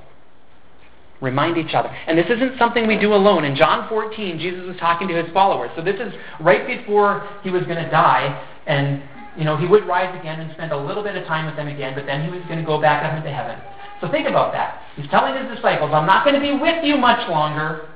Remind 1.20 1.58
each 1.58 1.74
other. 1.74 1.88
And 2.06 2.16
this 2.16 2.26
isn't 2.30 2.58
something 2.58 2.86
we 2.86 2.98
do 2.98 3.12
alone. 3.12 3.44
In 3.44 3.54
John 3.54 3.88
14, 3.88 4.38
Jesus 4.38 4.66
was 4.66 4.76
talking 4.78 5.06
to 5.08 5.14
his 5.14 5.30
followers. 5.32 5.70
So 5.76 5.82
this 5.82 6.00
is 6.00 6.12
right 6.40 6.66
before 6.66 7.28
he 7.42 7.50
was 7.50 7.62
going 7.64 7.82
to 7.82 7.90
die. 7.90 8.48
And, 8.66 9.02
you 9.36 9.44
know, 9.44 9.56
he 9.56 9.66
would 9.66 9.86
rise 9.86 10.18
again 10.18 10.40
and 10.40 10.50
spend 10.52 10.72
a 10.72 10.76
little 10.76 11.02
bit 11.02 11.16
of 11.16 11.26
time 11.26 11.44
with 11.44 11.56
them 11.56 11.68
again, 11.68 11.94
but 11.94 12.06
then 12.06 12.24
he 12.24 12.30
was 12.30 12.42
going 12.46 12.58
to 12.58 12.64
go 12.64 12.80
back 12.80 13.04
up 13.04 13.16
into 13.16 13.30
heaven. 13.30 13.58
So 14.00 14.10
think 14.10 14.26
about 14.26 14.52
that. 14.52 14.82
He's 14.96 15.10
telling 15.10 15.36
his 15.36 15.54
disciples, 15.54 15.90
I'm 15.92 16.06
not 16.06 16.24
going 16.24 16.34
to 16.34 16.40
be 16.40 16.52
with 16.58 16.84
you 16.84 16.96
much 16.96 17.28
longer. 17.28 17.88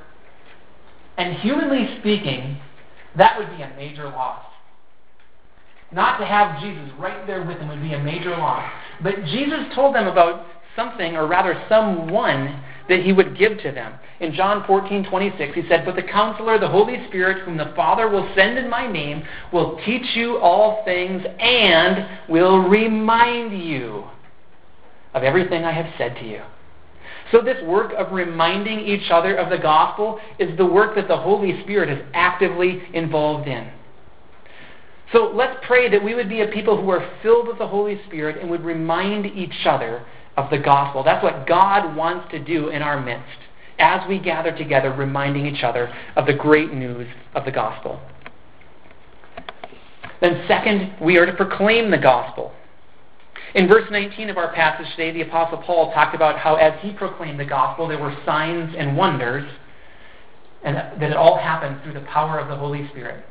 And 1.17 1.35
humanly 1.39 1.97
speaking, 1.99 2.59
that 3.17 3.39
would 3.39 3.49
be 3.57 3.63
a 3.63 3.73
major 3.75 4.05
loss. 4.05 4.43
Not 5.91 6.17
to 6.17 6.25
have 6.25 6.61
Jesus 6.61 6.91
right 6.99 7.25
there 7.25 7.43
with 7.43 7.57
them 7.57 7.69
would 7.69 7.81
be 7.81 7.93
a 7.93 8.03
major 8.03 8.31
loss. 8.31 8.69
But 9.01 9.23
Jesus 9.25 9.61
told 9.73 9.95
them 9.95 10.07
about 10.07 10.45
something, 10.75 11.15
or 11.15 11.25
rather 11.25 11.63
someone, 11.69 12.61
that 12.87 13.03
he 13.03 13.13
would 13.13 13.37
give 13.37 13.57
to 13.59 13.71
them. 13.71 13.93
In 14.19 14.33
John 14.33 14.65
14, 14.65 15.05
26, 15.05 15.55
he 15.55 15.67
said, 15.67 15.85
But 15.85 15.95
the 15.95 16.03
counselor, 16.03 16.59
the 16.59 16.67
Holy 16.67 17.05
Spirit, 17.07 17.43
whom 17.43 17.57
the 17.57 17.73
Father 17.75 18.09
will 18.09 18.29
send 18.35 18.57
in 18.57 18.69
my 18.69 18.91
name, 18.91 19.23
will 19.51 19.79
teach 19.85 20.15
you 20.15 20.37
all 20.37 20.83
things 20.85 21.23
and 21.39 22.29
will 22.29 22.59
remind 22.59 23.59
you 23.61 24.05
of 25.13 25.23
everything 25.23 25.63
I 25.63 25.71
have 25.71 25.91
said 25.97 26.15
to 26.17 26.25
you. 26.27 26.41
So, 27.31 27.41
this 27.41 27.61
work 27.63 27.91
of 27.97 28.11
reminding 28.11 28.81
each 28.81 29.09
other 29.09 29.35
of 29.35 29.49
the 29.49 29.57
gospel 29.57 30.19
is 30.37 30.55
the 30.57 30.65
work 30.65 30.95
that 30.95 31.07
the 31.07 31.17
Holy 31.17 31.59
Spirit 31.63 31.89
is 31.89 32.05
actively 32.13 32.83
involved 32.93 33.47
in. 33.47 33.71
So, 35.11 35.31
let's 35.33 35.57
pray 35.65 35.89
that 35.89 36.03
we 36.03 36.13
would 36.13 36.29
be 36.29 36.41
a 36.41 36.47
people 36.47 36.79
who 36.79 36.89
are 36.91 37.09
filled 37.23 37.47
with 37.47 37.57
the 37.57 37.67
Holy 37.67 37.99
Spirit 38.05 38.39
and 38.39 38.49
would 38.51 38.63
remind 38.63 39.25
each 39.25 39.65
other 39.65 40.05
of 40.37 40.49
the 40.49 40.57
gospel. 40.57 41.03
That's 41.03 41.23
what 41.23 41.47
God 41.47 41.95
wants 41.95 42.29
to 42.31 42.39
do 42.43 42.69
in 42.69 42.81
our 42.81 43.01
midst 43.01 43.39
as 43.79 44.07
we 44.07 44.19
gather 44.19 44.55
together, 44.55 44.93
reminding 44.93 45.45
each 45.45 45.63
other 45.63 45.93
of 46.15 46.25
the 46.25 46.33
great 46.33 46.73
news 46.73 47.07
of 47.33 47.45
the 47.45 47.51
gospel. 47.51 47.99
Then, 50.21 50.45
second, 50.47 50.95
we 51.01 51.17
are 51.17 51.25
to 51.25 51.33
proclaim 51.33 51.91
the 51.91 51.97
gospel. 51.97 52.53
In 53.53 53.67
verse 53.67 53.85
19 53.91 54.29
of 54.29 54.37
our 54.37 54.53
passage 54.53 54.87
today, 54.91 55.11
the 55.11 55.21
Apostle 55.27 55.59
Paul 55.59 55.91
talked 55.93 56.15
about 56.15 56.39
how, 56.39 56.55
as 56.55 56.73
he 56.81 56.91
proclaimed 56.91 57.39
the 57.39 57.45
gospel, 57.45 57.87
there 57.87 57.99
were 57.99 58.15
signs 58.25 58.73
and 58.77 58.97
wonders, 58.97 59.49
and 60.63 60.75
that 60.75 61.03
it 61.03 61.15
all 61.15 61.37
happened 61.37 61.81
through 61.83 61.93
the 61.93 62.07
power 62.07 62.39
of 62.39 62.47
the 62.47 62.55
Holy 62.55 62.87
Spirit. 62.89 63.23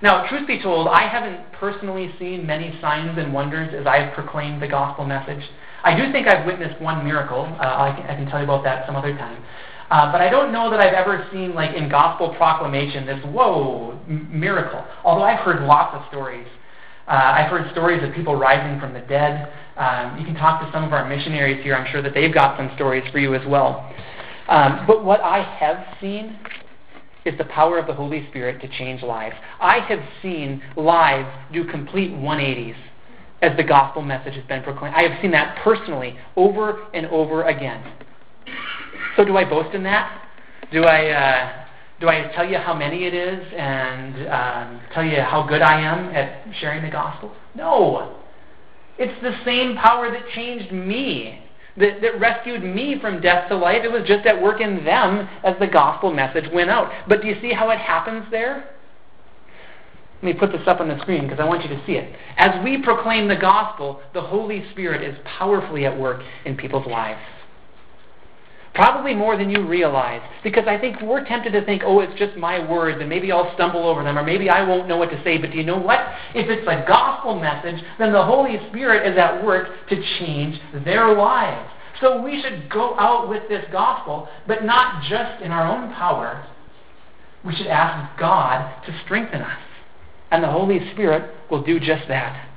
Now, 0.00 0.28
truth 0.28 0.46
be 0.46 0.60
told, 0.60 0.88
I 0.88 1.08
haven't 1.08 1.52
personally 1.52 2.12
seen 2.18 2.44
many 2.44 2.76
signs 2.80 3.16
and 3.18 3.32
wonders 3.32 3.72
as 3.72 3.86
I've 3.86 4.12
proclaimed 4.14 4.60
the 4.60 4.68
gospel 4.68 5.04
message. 5.04 5.42
I 5.84 5.96
do 5.96 6.12
think 6.12 6.28
I've 6.28 6.46
witnessed 6.46 6.80
one 6.80 7.04
miracle. 7.04 7.44
Uh, 7.60 7.64
I, 7.64 7.94
can, 7.96 8.10
I, 8.10 8.14
can, 8.14 8.26
tell 8.26 8.38
you 8.38 8.44
about 8.44 8.62
that 8.64 8.86
some 8.86 8.94
other 8.94 9.16
time. 9.16 9.42
Uh, 9.90 10.10
but 10.10 10.20
I 10.20 10.30
don't 10.30 10.52
know 10.52 10.70
that 10.70 10.80
I've 10.80 10.94
ever 10.94 11.26
seen, 11.32 11.54
like 11.54 11.76
in 11.76 11.88
gospel 11.88 12.34
proclamation, 12.36 13.04
this 13.04 13.18
whoa 13.24 13.98
m- 14.08 14.28
miracle. 14.32 14.84
Although 15.04 15.24
I've 15.24 15.40
heard 15.40 15.62
lots 15.62 15.94
of 15.94 16.08
stories. 16.08 16.46
Uh, 17.08 17.10
I've 17.10 17.50
heard 17.50 17.70
stories 17.72 18.02
of 18.02 18.14
people 18.14 18.36
rising 18.36 18.80
from 18.80 18.94
the 18.94 19.00
dead. 19.00 19.52
Um, 19.76 20.18
you 20.18 20.24
can 20.24 20.34
talk 20.34 20.64
to 20.64 20.70
some 20.72 20.84
of 20.84 20.92
our 20.92 21.08
missionaries 21.08 21.62
here. 21.64 21.74
I'm 21.74 21.90
sure 21.90 22.00
that 22.00 22.14
they've 22.14 22.32
got 22.32 22.56
some 22.56 22.70
stories 22.76 23.04
for 23.10 23.18
you 23.18 23.34
as 23.34 23.46
well. 23.46 23.92
Um, 24.48 24.84
but 24.86 25.04
what 25.04 25.20
I 25.20 25.42
have 25.42 25.84
seen 26.00 26.38
is 27.24 27.36
the 27.38 27.44
power 27.44 27.78
of 27.78 27.86
the 27.86 27.94
Holy 27.94 28.26
Spirit 28.30 28.60
to 28.60 28.68
change 28.78 29.02
lives. 29.02 29.34
I 29.60 29.80
have 29.80 30.00
seen 30.22 30.62
lives 30.76 31.28
do 31.52 31.64
complete 31.64 32.12
180s 32.12 32.76
as 33.42 33.56
the 33.56 33.64
gospel 33.64 34.02
message 34.02 34.34
has 34.34 34.44
been 34.44 34.62
proclaimed. 34.62 34.94
I 34.96 35.02
have 35.02 35.20
seen 35.20 35.32
that 35.32 35.58
personally 35.62 36.16
over 36.36 36.86
and 36.94 37.06
over 37.06 37.42
again. 37.42 37.82
So, 39.16 39.24
do 39.24 39.36
I 39.36 39.44
boast 39.44 39.74
in 39.74 39.82
that? 39.82 40.28
Do 40.70 40.84
I, 40.84 41.10
uh, 41.10 41.64
do 42.00 42.08
I 42.08 42.30
tell 42.34 42.48
you 42.48 42.56
how 42.56 42.72
many 42.72 43.04
it 43.04 43.14
is 43.14 43.44
and 43.56 44.28
um, 44.28 44.80
tell 44.94 45.04
you 45.04 45.20
how 45.20 45.46
good 45.46 45.60
I 45.60 45.80
am 45.80 46.14
at 46.14 46.44
sharing 46.60 46.82
the 46.82 46.90
gospel? 46.90 47.32
No. 47.54 48.16
It's 48.98 49.20
the 49.22 49.34
same 49.44 49.76
power 49.76 50.10
that 50.10 50.22
changed 50.34 50.72
me, 50.72 51.44
that, 51.76 52.00
that 52.00 52.20
rescued 52.20 52.62
me 52.62 52.98
from 53.00 53.20
death 53.20 53.48
to 53.48 53.56
life. 53.56 53.82
It 53.84 53.90
was 53.90 54.06
just 54.06 54.24
at 54.26 54.40
work 54.40 54.60
in 54.60 54.84
them 54.84 55.28
as 55.42 55.56
the 55.58 55.66
gospel 55.66 56.12
message 56.12 56.44
went 56.52 56.70
out. 56.70 56.90
But 57.08 57.22
do 57.22 57.28
you 57.28 57.36
see 57.40 57.52
how 57.52 57.70
it 57.70 57.78
happens 57.78 58.24
there? 58.30 58.70
Let 60.22 60.34
me 60.34 60.38
put 60.38 60.52
this 60.52 60.68
up 60.68 60.78
on 60.80 60.86
the 60.86 61.00
screen 61.00 61.22
because 61.22 61.40
I 61.40 61.44
want 61.44 61.64
you 61.64 61.68
to 61.70 61.84
see 61.84 61.94
it. 61.94 62.14
As 62.36 62.62
we 62.62 62.80
proclaim 62.80 63.26
the 63.26 63.34
gospel, 63.34 64.00
the 64.14 64.20
Holy 64.20 64.64
Spirit 64.70 65.02
is 65.02 65.18
powerfully 65.24 65.84
at 65.84 65.98
work 65.98 66.22
in 66.44 66.56
people's 66.56 66.86
lives. 66.86 67.20
Probably 68.72 69.14
more 69.14 69.36
than 69.36 69.50
you 69.50 69.66
realize. 69.66 70.22
Because 70.44 70.68
I 70.68 70.78
think 70.78 71.02
we're 71.02 71.24
tempted 71.26 71.52
to 71.54 71.64
think, 71.64 71.82
oh, 71.84 72.00
it's 72.00 72.16
just 72.20 72.36
my 72.36 72.64
words, 72.70 72.98
and 73.00 73.08
maybe 73.08 73.32
I'll 73.32 73.52
stumble 73.54 73.84
over 73.84 74.04
them, 74.04 74.16
or 74.16 74.22
maybe 74.22 74.48
I 74.48 74.62
won't 74.62 74.86
know 74.86 74.96
what 74.96 75.10
to 75.10 75.22
say. 75.24 75.38
But 75.38 75.50
do 75.50 75.56
you 75.56 75.64
know 75.64 75.78
what? 75.78 75.98
If 76.36 76.48
it's 76.48 76.68
a 76.68 76.84
gospel 76.86 77.40
message, 77.40 77.82
then 77.98 78.12
the 78.12 78.24
Holy 78.24 78.58
Spirit 78.70 79.10
is 79.10 79.18
at 79.18 79.44
work 79.44 79.88
to 79.88 79.96
change 80.20 80.58
their 80.84 81.12
lives. 81.16 81.68
So 82.00 82.22
we 82.22 82.40
should 82.40 82.70
go 82.70 82.96
out 82.96 83.28
with 83.28 83.42
this 83.48 83.64
gospel, 83.72 84.28
but 84.46 84.64
not 84.64 85.02
just 85.02 85.42
in 85.42 85.50
our 85.50 85.66
own 85.66 85.92
power. 85.94 86.46
We 87.44 87.56
should 87.56 87.66
ask 87.66 88.18
God 88.20 88.84
to 88.86 89.00
strengthen 89.04 89.42
us 89.42 89.58
and 90.32 90.42
the 90.42 90.50
Holy 90.50 90.80
Spirit 90.92 91.30
will 91.50 91.62
do 91.62 91.78
just 91.78 92.08
that. 92.08 92.48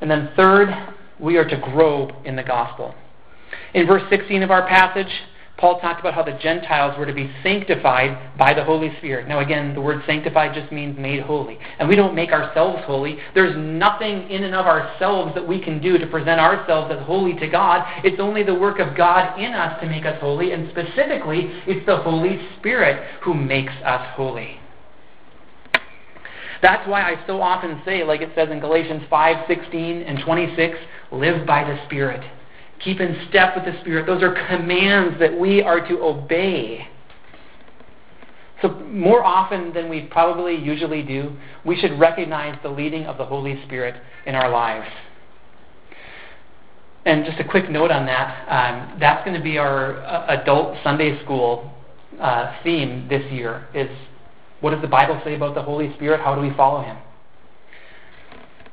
And 0.00 0.10
then, 0.10 0.30
third, 0.36 0.68
we 1.20 1.36
are 1.36 1.48
to 1.48 1.56
grow 1.56 2.10
in 2.24 2.34
the 2.34 2.42
gospel. 2.42 2.92
In 3.72 3.86
verse 3.86 4.02
16 4.10 4.42
of 4.42 4.50
our 4.50 4.66
passage, 4.66 5.12
Paul 5.62 5.78
talked 5.78 6.00
about 6.00 6.14
how 6.14 6.24
the 6.24 6.36
Gentiles 6.42 6.98
were 6.98 7.06
to 7.06 7.12
be 7.12 7.32
sanctified 7.40 8.36
by 8.36 8.52
the 8.52 8.64
Holy 8.64 8.92
Spirit. 8.98 9.28
Now, 9.28 9.38
again, 9.38 9.76
the 9.76 9.80
word 9.80 10.02
sanctified 10.08 10.54
just 10.54 10.72
means 10.72 10.98
made 10.98 11.20
holy. 11.20 11.56
And 11.78 11.88
we 11.88 11.94
don't 11.94 12.16
make 12.16 12.32
ourselves 12.32 12.82
holy. 12.84 13.16
There's 13.32 13.56
nothing 13.56 14.28
in 14.28 14.42
and 14.42 14.56
of 14.56 14.66
ourselves 14.66 15.36
that 15.36 15.46
we 15.46 15.62
can 15.62 15.80
do 15.80 15.98
to 15.98 16.06
present 16.08 16.40
ourselves 16.40 16.92
as 16.92 17.06
holy 17.06 17.38
to 17.38 17.46
God. 17.46 17.86
It's 18.02 18.18
only 18.18 18.42
the 18.42 18.56
work 18.56 18.80
of 18.80 18.96
God 18.96 19.38
in 19.38 19.52
us 19.52 19.80
to 19.80 19.86
make 19.86 20.04
us 20.04 20.20
holy. 20.20 20.50
And 20.50 20.68
specifically, 20.70 21.42
it's 21.68 21.86
the 21.86 21.98
Holy 21.98 22.40
Spirit 22.58 23.06
who 23.22 23.32
makes 23.32 23.72
us 23.84 24.04
holy. 24.16 24.58
That's 26.60 26.88
why 26.88 27.02
I 27.02 27.24
so 27.28 27.40
often 27.40 27.80
say, 27.84 28.02
like 28.02 28.20
it 28.20 28.32
says 28.34 28.48
in 28.50 28.58
Galatians 28.58 29.04
5 29.08 29.46
16 29.46 30.02
and 30.02 30.18
26, 30.24 30.76
live 31.12 31.46
by 31.46 31.62
the 31.62 31.78
Spirit. 31.86 32.24
Keep 32.84 33.00
in 33.00 33.26
step 33.28 33.54
with 33.54 33.64
the 33.64 33.80
Spirit. 33.80 34.06
Those 34.06 34.22
are 34.22 34.34
commands 34.48 35.18
that 35.20 35.38
we 35.38 35.62
are 35.62 35.86
to 35.86 36.02
obey. 36.02 36.86
So, 38.60 38.68
more 38.68 39.24
often 39.24 39.72
than 39.72 39.88
we 39.88 40.02
probably 40.02 40.54
usually 40.54 41.02
do, 41.02 41.36
we 41.64 41.76
should 41.76 41.98
recognize 41.98 42.56
the 42.62 42.68
leading 42.68 43.06
of 43.06 43.18
the 43.18 43.24
Holy 43.24 43.60
Spirit 43.66 44.00
in 44.26 44.34
our 44.34 44.48
lives. 44.48 44.88
And 47.04 47.24
just 47.24 47.40
a 47.40 47.44
quick 47.44 47.68
note 47.68 47.90
on 47.90 48.06
that 48.06 48.46
um, 48.48 48.98
that's 49.00 49.24
going 49.24 49.36
to 49.36 49.42
be 49.42 49.58
our 49.58 49.98
uh, 50.04 50.40
adult 50.40 50.76
Sunday 50.84 51.20
school 51.24 51.72
uh, 52.20 52.54
theme 52.62 53.08
this 53.08 53.24
year 53.32 53.66
is 53.74 53.88
what 54.60 54.70
does 54.70 54.80
the 54.80 54.88
Bible 54.88 55.20
say 55.24 55.34
about 55.34 55.56
the 55.56 55.62
Holy 55.62 55.92
Spirit? 55.94 56.20
How 56.20 56.36
do 56.36 56.40
we 56.40 56.54
follow 56.54 56.82
him? 56.82 56.96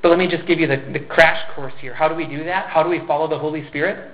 But 0.01 0.09
let 0.09 0.17
me 0.17 0.27
just 0.27 0.47
give 0.47 0.59
you 0.59 0.67
the, 0.67 0.77
the 0.93 0.99
crash 0.99 1.39
course 1.55 1.73
here. 1.79 1.93
How 1.93 2.07
do 2.07 2.15
we 2.15 2.25
do 2.25 2.43
that? 2.45 2.69
How 2.69 2.83
do 2.83 2.89
we 2.89 3.05
follow 3.05 3.27
the 3.27 3.37
Holy 3.37 3.67
Spirit? 3.67 4.11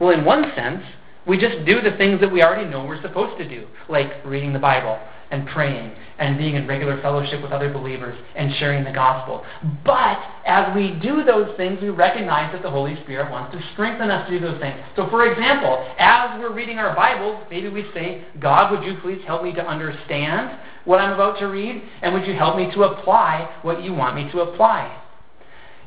Well, 0.00 0.10
in 0.10 0.24
one 0.24 0.52
sense, 0.54 0.82
we 1.26 1.38
just 1.38 1.64
do 1.64 1.80
the 1.80 1.96
things 1.96 2.20
that 2.20 2.30
we 2.30 2.42
already 2.42 2.68
know 2.68 2.84
we're 2.84 3.00
supposed 3.00 3.38
to 3.38 3.48
do, 3.48 3.66
like 3.88 4.10
reading 4.24 4.52
the 4.52 4.58
Bible 4.58 4.98
and 5.34 5.46
praying 5.48 5.92
and 6.18 6.38
being 6.38 6.54
in 6.54 6.66
regular 6.66 7.00
fellowship 7.02 7.42
with 7.42 7.50
other 7.50 7.72
believers 7.72 8.16
and 8.36 8.54
sharing 8.56 8.84
the 8.84 8.92
gospel. 8.92 9.44
But 9.84 10.18
as 10.46 10.74
we 10.74 10.92
do 11.02 11.24
those 11.24 11.56
things, 11.56 11.80
we 11.82 11.88
recognize 11.88 12.52
that 12.52 12.62
the 12.62 12.70
Holy 12.70 12.94
Spirit 13.02 13.30
wants 13.30 13.52
to 13.52 13.62
strengthen 13.72 14.10
us 14.10 14.28
to 14.28 14.38
do 14.38 14.46
those 14.46 14.60
things. 14.60 14.78
So, 14.94 15.10
for 15.10 15.30
example, 15.30 15.84
as 15.98 16.38
we're 16.38 16.54
reading 16.54 16.78
our 16.78 16.94
Bibles, 16.94 17.44
maybe 17.50 17.68
we 17.68 17.84
say, 17.92 18.24
God, 18.40 18.70
would 18.70 18.84
you 18.84 18.96
please 19.02 19.22
help 19.26 19.42
me 19.42 19.52
to 19.54 19.66
understand 19.66 20.58
what 20.84 21.00
I'm 21.00 21.12
about 21.12 21.38
to 21.40 21.46
read? 21.46 21.82
And 22.02 22.14
would 22.14 22.26
you 22.26 22.34
help 22.34 22.56
me 22.56 22.70
to 22.74 22.84
apply 22.84 23.58
what 23.62 23.82
you 23.82 23.92
want 23.92 24.14
me 24.14 24.30
to 24.30 24.40
apply? 24.40 25.03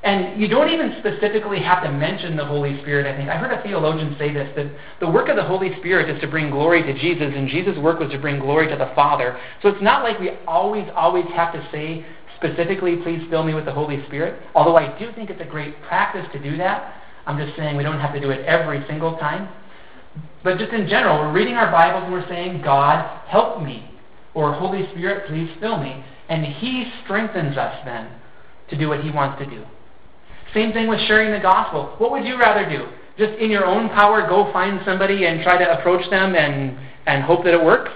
And 0.04 0.40
you 0.40 0.48
don't 0.48 0.70
even 0.70 0.96
specifically 1.00 1.60
have 1.60 1.84
to 1.84 1.92
mention 1.92 2.38
the 2.38 2.46
Holy 2.46 2.80
Spirit, 2.82 3.08
I 3.08 3.18
think. 3.18 3.30
I 3.30 3.38
heard 3.38 3.52
a 3.52 3.62
theologian 3.64 4.16
say 4.20 4.32
this 4.32 4.50
that 4.56 4.72
the 5.00 5.10
work 5.10 5.28
of 5.28 5.36
the 5.36 5.44
Holy 5.44 5.76
Spirit 5.80 6.10
is 6.10 6.22
to 6.22 6.28
bring 6.28 6.52
glory 6.52 6.84
to 6.84 6.94
Jesus, 6.94 7.34
and 7.36 7.50
Jesus' 7.50 7.78
work 7.80 8.00
was 8.00 8.12
to 8.12 8.20
bring 8.20 8.40
glory 8.40 8.68
to 8.68 8.76
the 8.76 8.92
Father. 8.94 9.40
So 9.62 9.70
it's 9.70 9.82
not 9.82 10.04
like 10.04 10.20
we 10.20 10.32
always, 10.48 10.88
always 10.96 11.26
have 11.36 11.52
to 11.54 11.68
say 11.72 12.06
specifically, 12.38 12.98
please 12.98 13.26
fill 13.30 13.44
me 13.44 13.56
with 13.56 13.66
the 13.66 13.74
Holy 13.74 14.06
Spirit. 14.06 14.42
Although 14.54 14.78
I 14.78 14.98
do 15.00 15.12
think 15.14 15.30
it's 15.30 15.42
a 15.42 15.46
great 15.46 15.82
practice 15.84 16.26
to 16.34 16.40
do 16.40 16.58
that. 16.58 16.94
I'm 17.26 17.38
just 17.38 17.58
saying 17.58 17.76
we 17.76 17.84
don't 17.84 18.00
have 18.00 18.14
to 18.14 18.22
do 18.22 18.30
it 18.30 18.46
every 18.46 18.86
single 18.88 19.18
time. 19.18 19.50
But 20.44 20.60
just 20.60 20.72
in 20.72 20.88
general, 20.88 21.20
we're 21.20 21.34
reading 21.34 21.56
our 21.56 21.72
Bibles 21.72 22.04
and 22.04 22.14
we're 22.14 22.28
saying, 22.30 22.62
God, 22.62 23.04
help 23.28 23.62
me. 23.64 23.92
Or 24.34 24.54
Holy 24.54 24.88
Spirit, 24.92 25.28
please 25.28 25.50
fill 25.60 25.78
me. 25.78 26.06
And 26.30 26.46
He 26.46 26.92
strengthens 27.04 27.58
us 27.58 27.76
then 27.84 28.10
to 28.70 28.78
do 28.78 28.88
what 28.88 29.04
He 29.04 29.10
wants 29.10 29.40
to 29.44 29.50
do. 29.50 29.66
Same 30.54 30.72
thing 30.72 30.88
with 30.88 31.00
sharing 31.08 31.32
the 31.32 31.40
gospel. 31.40 31.96
What 31.98 32.12
would 32.12 32.26
you 32.26 32.38
rather 32.38 32.70
do? 32.70 32.88
Just 33.18 33.38
in 33.40 33.50
your 33.50 33.66
own 33.66 33.90
power, 33.90 34.28
go 34.28 34.52
find 34.54 34.80
somebody 34.86 35.26
and 35.26 35.42
try 35.44 35.58
to 35.58 35.80
approach 35.80 36.08
them 36.10 36.36
and, 36.36 36.78
and 37.06 37.24
hope 37.24 37.44
that 37.44 37.54
it 37.54 37.64
works? 37.64 37.92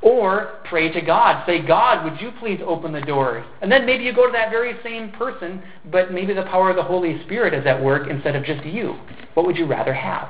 Or 0.00 0.60
pray 0.64 0.90
to 0.92 1.00
God. 1.00 1.44
Say, 1.46 1.64
God, 1.64 2.04
would 2.04 2.20
you 2.20 2.32
please 2.40 2.60
open 2.64 2.92
the 2.92 3.00
doors? 3.00 3.44
And 3.60 3.70
then 3.70 3.86
maybe 3.86 4.04
you 4.04 4.12
go 4.12 4.26
to 4.26 4.32
that 4.32 4.50
very 4.50 4.74
same 4.82 5.10
person, 5.12 5.62
but 5.90 6.12
maybe 6.12 6.34
the 6.34 6.42
power 6.42 6.70
of 6.70 6.76
the 6.76 6.82
Holy 6.82 7.22
Spirit 7.24 7.54
is 7.54 7.66
at 7.66 7.80
work 7.80 8.08
instead 8.08 8.34
of 8.34 8.44
just 8.44 8.64
you. 8.64 8.96
What 9.34 9.46
would 9.46 9.56
you 9.56 9.66
rather 9.66 9.94
have? 9.94 10.28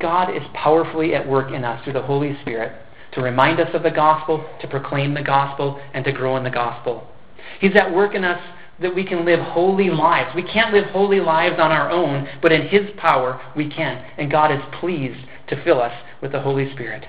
God 0.00 0.34
is 0.36 0.42
powerfully 0.52 1.14
at 1.14 1.26
work 1.26 1.50
in 1.50 1.64
us 1.64 1.82
through 1.84 1.94
the 1.94 2.02
Holy 2.02 2.36
Spirit 2.42 2.72
to 3.14 3.22
remind 3.22 3.60
us 3.60 3.68
of 3.74 3.82
the 3.82 3.90
gospel, 3.90 4.44
to 4.60 4.68
proclaim 4.68 5.14
the 5.14 5.22
gospel, 5.22 5.80
and 5.92 6.04
to 6.04 6.12
grow 6.12 6.36
in 6.36 6.44
the 6.44 6.50
gospel. 6.50 7.06
He's 7.60 7.76
at 7.76 7.92
work 7.92 8.14
in 8.14 8.24
us 8.24 8.40
that 8.80 8.94
we 8.94 9.04
can 9.06 9.24
live 9.24 9.40
holy 9.40 9.90
lives. 9.90 10.34
We 10.34 10.42
can't 10.42 10.74
live 10.74 10.86
holy 10.86 11.20
lives 11.20 11.56
on 11.60 11.70
our 11.70 11.90
own, 11.90 12.28
but 12.42 12.52
in 12.52 12.66
His 12.68 12.90
power 12.98 13.40
we 13.56 13.70
can. 13.70 14.04
And 14.18 14.30
God 14.30 14.50
is 14.50 14.60
pleased 14.80 15.24
to 15.48 15.62
fill 15.62 15.80
us 15.80 15.92
with 16.20 16.32
the 16.32 16.40
Holy 16.40 16.72
Spirit. 16.72 17.04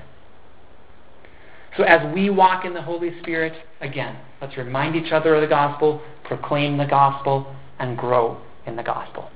So 1.78 1.84
as 1.84 2.14
we 2.14 2.30
walk 2.30 2.66
in 2.66 2.74
the 2.74 2.82
Holy 2.82 3.20
Spirit, 3.22 3.54
again, 3.82 4.18
let's 4.42 4.56
remind 4.58 4.96
each 4.96 5.12
other 5.12 5.36
of 5.36 5.42
the 5.42 5.48
gospel, 5.48 6.02
proclaim 6.24 6.78
the 6.78 6.86
gospel, 6.86 7.54
and 7.80 7.98
grow 7.98 8.42
in 8.66 8.76
the 8.76 8.84
gospel. 8.84 9.30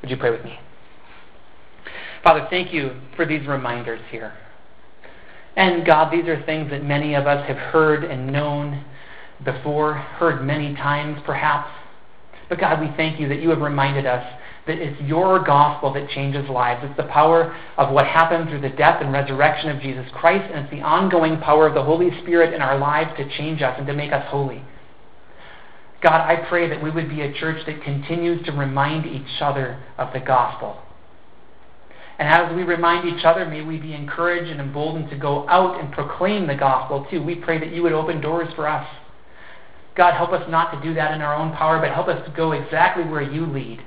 Would 0.00 0.10
you 0.10 0.16
pray 0.16 0.30
with 0.30 0.44
me? 0.44 0.58
Father, 2.24 2.46
thank 2.50 2.72
you 2.72 3.00
for 3.16 3.24
these 3.24 3.46
reminders 3.46 4.00
here. 4.10 4.32
And 5.56 5.84
God, 5.84 6.12
these 6.12 6.26
are 6.26 6.42
things 6.44 6.70
that 6.70 6.84
many 6.84 7.14
of 7.14 7.26
us 7.26 7.46
have 7.48 7.56
heard 7.56 8.04
and 8.04 8.32
known 8.32 8.84
before, 9.44 9.94
heard 9.94 10.44
many 10.44 10.74
times 10.74 11.20
perhaps. 11.24 11.70
But 12.48 12.60
God, 12.60 12.80
we 12.80 12.90
thank 12.96 13.20
you 13.20 13.28
that 13.28 13.40
you 13.40 13.50
have 13.50 13.60
reminded 13.60 14.06
us 14.06 14.24
that 14.66 14.78
it's 14.78 15.00
your 15.02 15.42
gospel 15.42 15.92
that 15.94 16.08
changes 16.10 16.48
lives. 16.48 16.82
It's 16.84 16.96
the 16.96 17.08
power 17.08 17.56
of 17.76 17.92
what 17.92 18.06
happened 18.06 18.48
through 18.48 18.60
the 18.60 18.76
death 18.76 19.02
and 19.02 19.12
resurrection 19.12 19.70
of 19.70 19.80
Jesus 19.80 20.06
Christ, 20.12 20.50
and 20.52 20.64
it's 20.64 20.70
the 20.70 20.82
ongoing 20.82 21.38
power 21.40 21.66
of 21.66 21.74
the 21.74 21.82
Holy 21.82 22.10
Spirit 22.22 22.54
in 22.54 22.60
our 22.60 22.78
lives 22.78 23.10
to 23.16 23.28
change 23.36 23.62
us 23.62 23.74
and 23.78 23.86
to 23.86 23.94
make 23.94 24.12
us 24.12 24.24
holy. 24.28 24.62
God, 26.02 26.20
I 26.20 26.46
pray 26.48 26.68
that 26.68 26.82
we 26.82 26.90
would 26.90 27.08
be 27.08 27.22
a 27.22 27.32
church 27.32 27.64
that 27.66 27.82
continues 27.82 28.44
to 28.46 28.52
remind 28.52 29.06
each 29.06 29.40
other 29.40 29.82
of 29.98 30.12
the 30.12 30.20
gospel 30.20 30.78
and 32.20 32.28
as 32.28 32.54
we 32.54 32.64
remind 32.64 33.08
each 33.08 33.24
other, 33.24 33.46
may 33.46 33.62
we 33.62 33.78
be 33.78 33.94
encouraged 33.94 34.50
and 34.50 34.60
emboldened 34.60 35.08
to 35.08 35.16
go 35.16 35.48
out 35.48 35.80
and 35.80 35.90
proclaim 35.90 36.46
the 36.46 36.54
gospel 36.54 37.06
too. 37.10 37.22
We 37.22 37.36
pray 37.36 37.58
that 37.58 37.72
you 37.72 37.82
would 37.82 37.94
open 37.94 38.20
doors 38.20 38.52
for 38.54 38.68
us. 38.68 38.86
God, 39.96 40.12
help 40.12 40.30
us 40.32 40.46
not 40.50 40.70
to 40.72 40.86
do 40.86 40.92
that 40.92 41.12
in 41.12 41.22
our 41.22 41.34
own 41.34 41.56
power, 41.56 41.80
but 41.80 41.94
help 41.94 42.08
us 42.08 42.22
to 42.26 42.36
go 42.36 42.52
exactly 42.52 43.04
where 43.04 43.22
you 43.22 43.46
lead. 43.46 43.82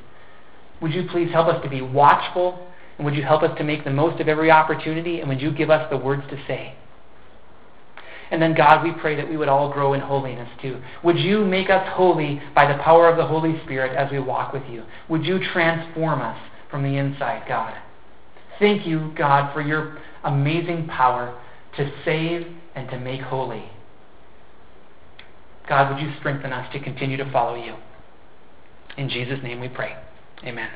Would 0.81 0.95
you 0.95 1.07
please 1.11 1.31
help 1.31 1.47
us 1.47 1.61
to 1.61 1.69
be 1.69 1.81
watchful? 1.81 2.67
And 2.97 3.05
would 3.05 3.13
you 3.13 3.21
help 3.21 3.43
us 3.43 3.55
to 3.59 3.63
make 3.63 3.83
the 3.83 3.91
most 3.91 4.19
of 4.19 4.27
every 4.27 4.49
opportunity? 4.49 5.19
And 5.19 5.29
would 5.29 5.39
you 5.39 5.51
give 5.51 5.69
us 5.69 5.87
the 5.91 5.97
words 5.97 6.23
to 6.31 6.37
say? 6.47 6.75
And 8.31 8.41
then, 8.41 8.55
God, 8.55 8.83
we 8.83 8.93
pray 8.99 9.15
that 9.15 9.29
we 9.29 9.37
would 9.37 9.47
all 9.47 9.71
grow 9.71 9.93
in 9.93 10.01
holiness 10.01 10.49
too. 10.59 10.81
Would 11.03 11.19
you 11.19 11.45
make 11.45 11.69
us 11.69 11.87
holy 11.93 12.41
by 12.55 12.65
the 12.65 12.81
power 12.81 13.07
of 13.07 13.15
the 13.15 13.27
Holy 13.27 13.61
Spirit 13.63 13.95
as 13.95 14.11
we 14.11 14.17
walk 14.17 14.53
with 14.53 14.63
you? 14.71 14.85
Would 15.07 15.23
you 15.23 15.39
transform 15.53 16.19
us 16.19 16.39
from 16.71 16.81
the 16.81 16.97
inside, 16.97 17.43
God? 17.47 17.75
Thank 18.59 18.85
you, 18.85 19.13
God, 19.17 19.53
for 19.53 19.61
your 19.61 19.97
amazing 20.23 20.87
power 20.87 21.39
to 21.77 21.91
save 22.05 22.47
and 22.75 22.89
to 22.89 22.99
make 22.99 23.21
holy. 23.21 23.63
God, 25.67 25.93
would 25.93 26.01
you 26.01 26.13
strengthen 26.19 26.51
us 26.51 26.71
to 26.73 26.79
continue 26.79 27.17
to 27.17 27.31
follow 27.31 27.55
you? 27.55 27.75
In 28.97 29.09
Jesus' 29.09 29.39
name 29.43 29.59
we 29.59 29.69
pray. 29.69 29.95
Amen. 30.43 30.69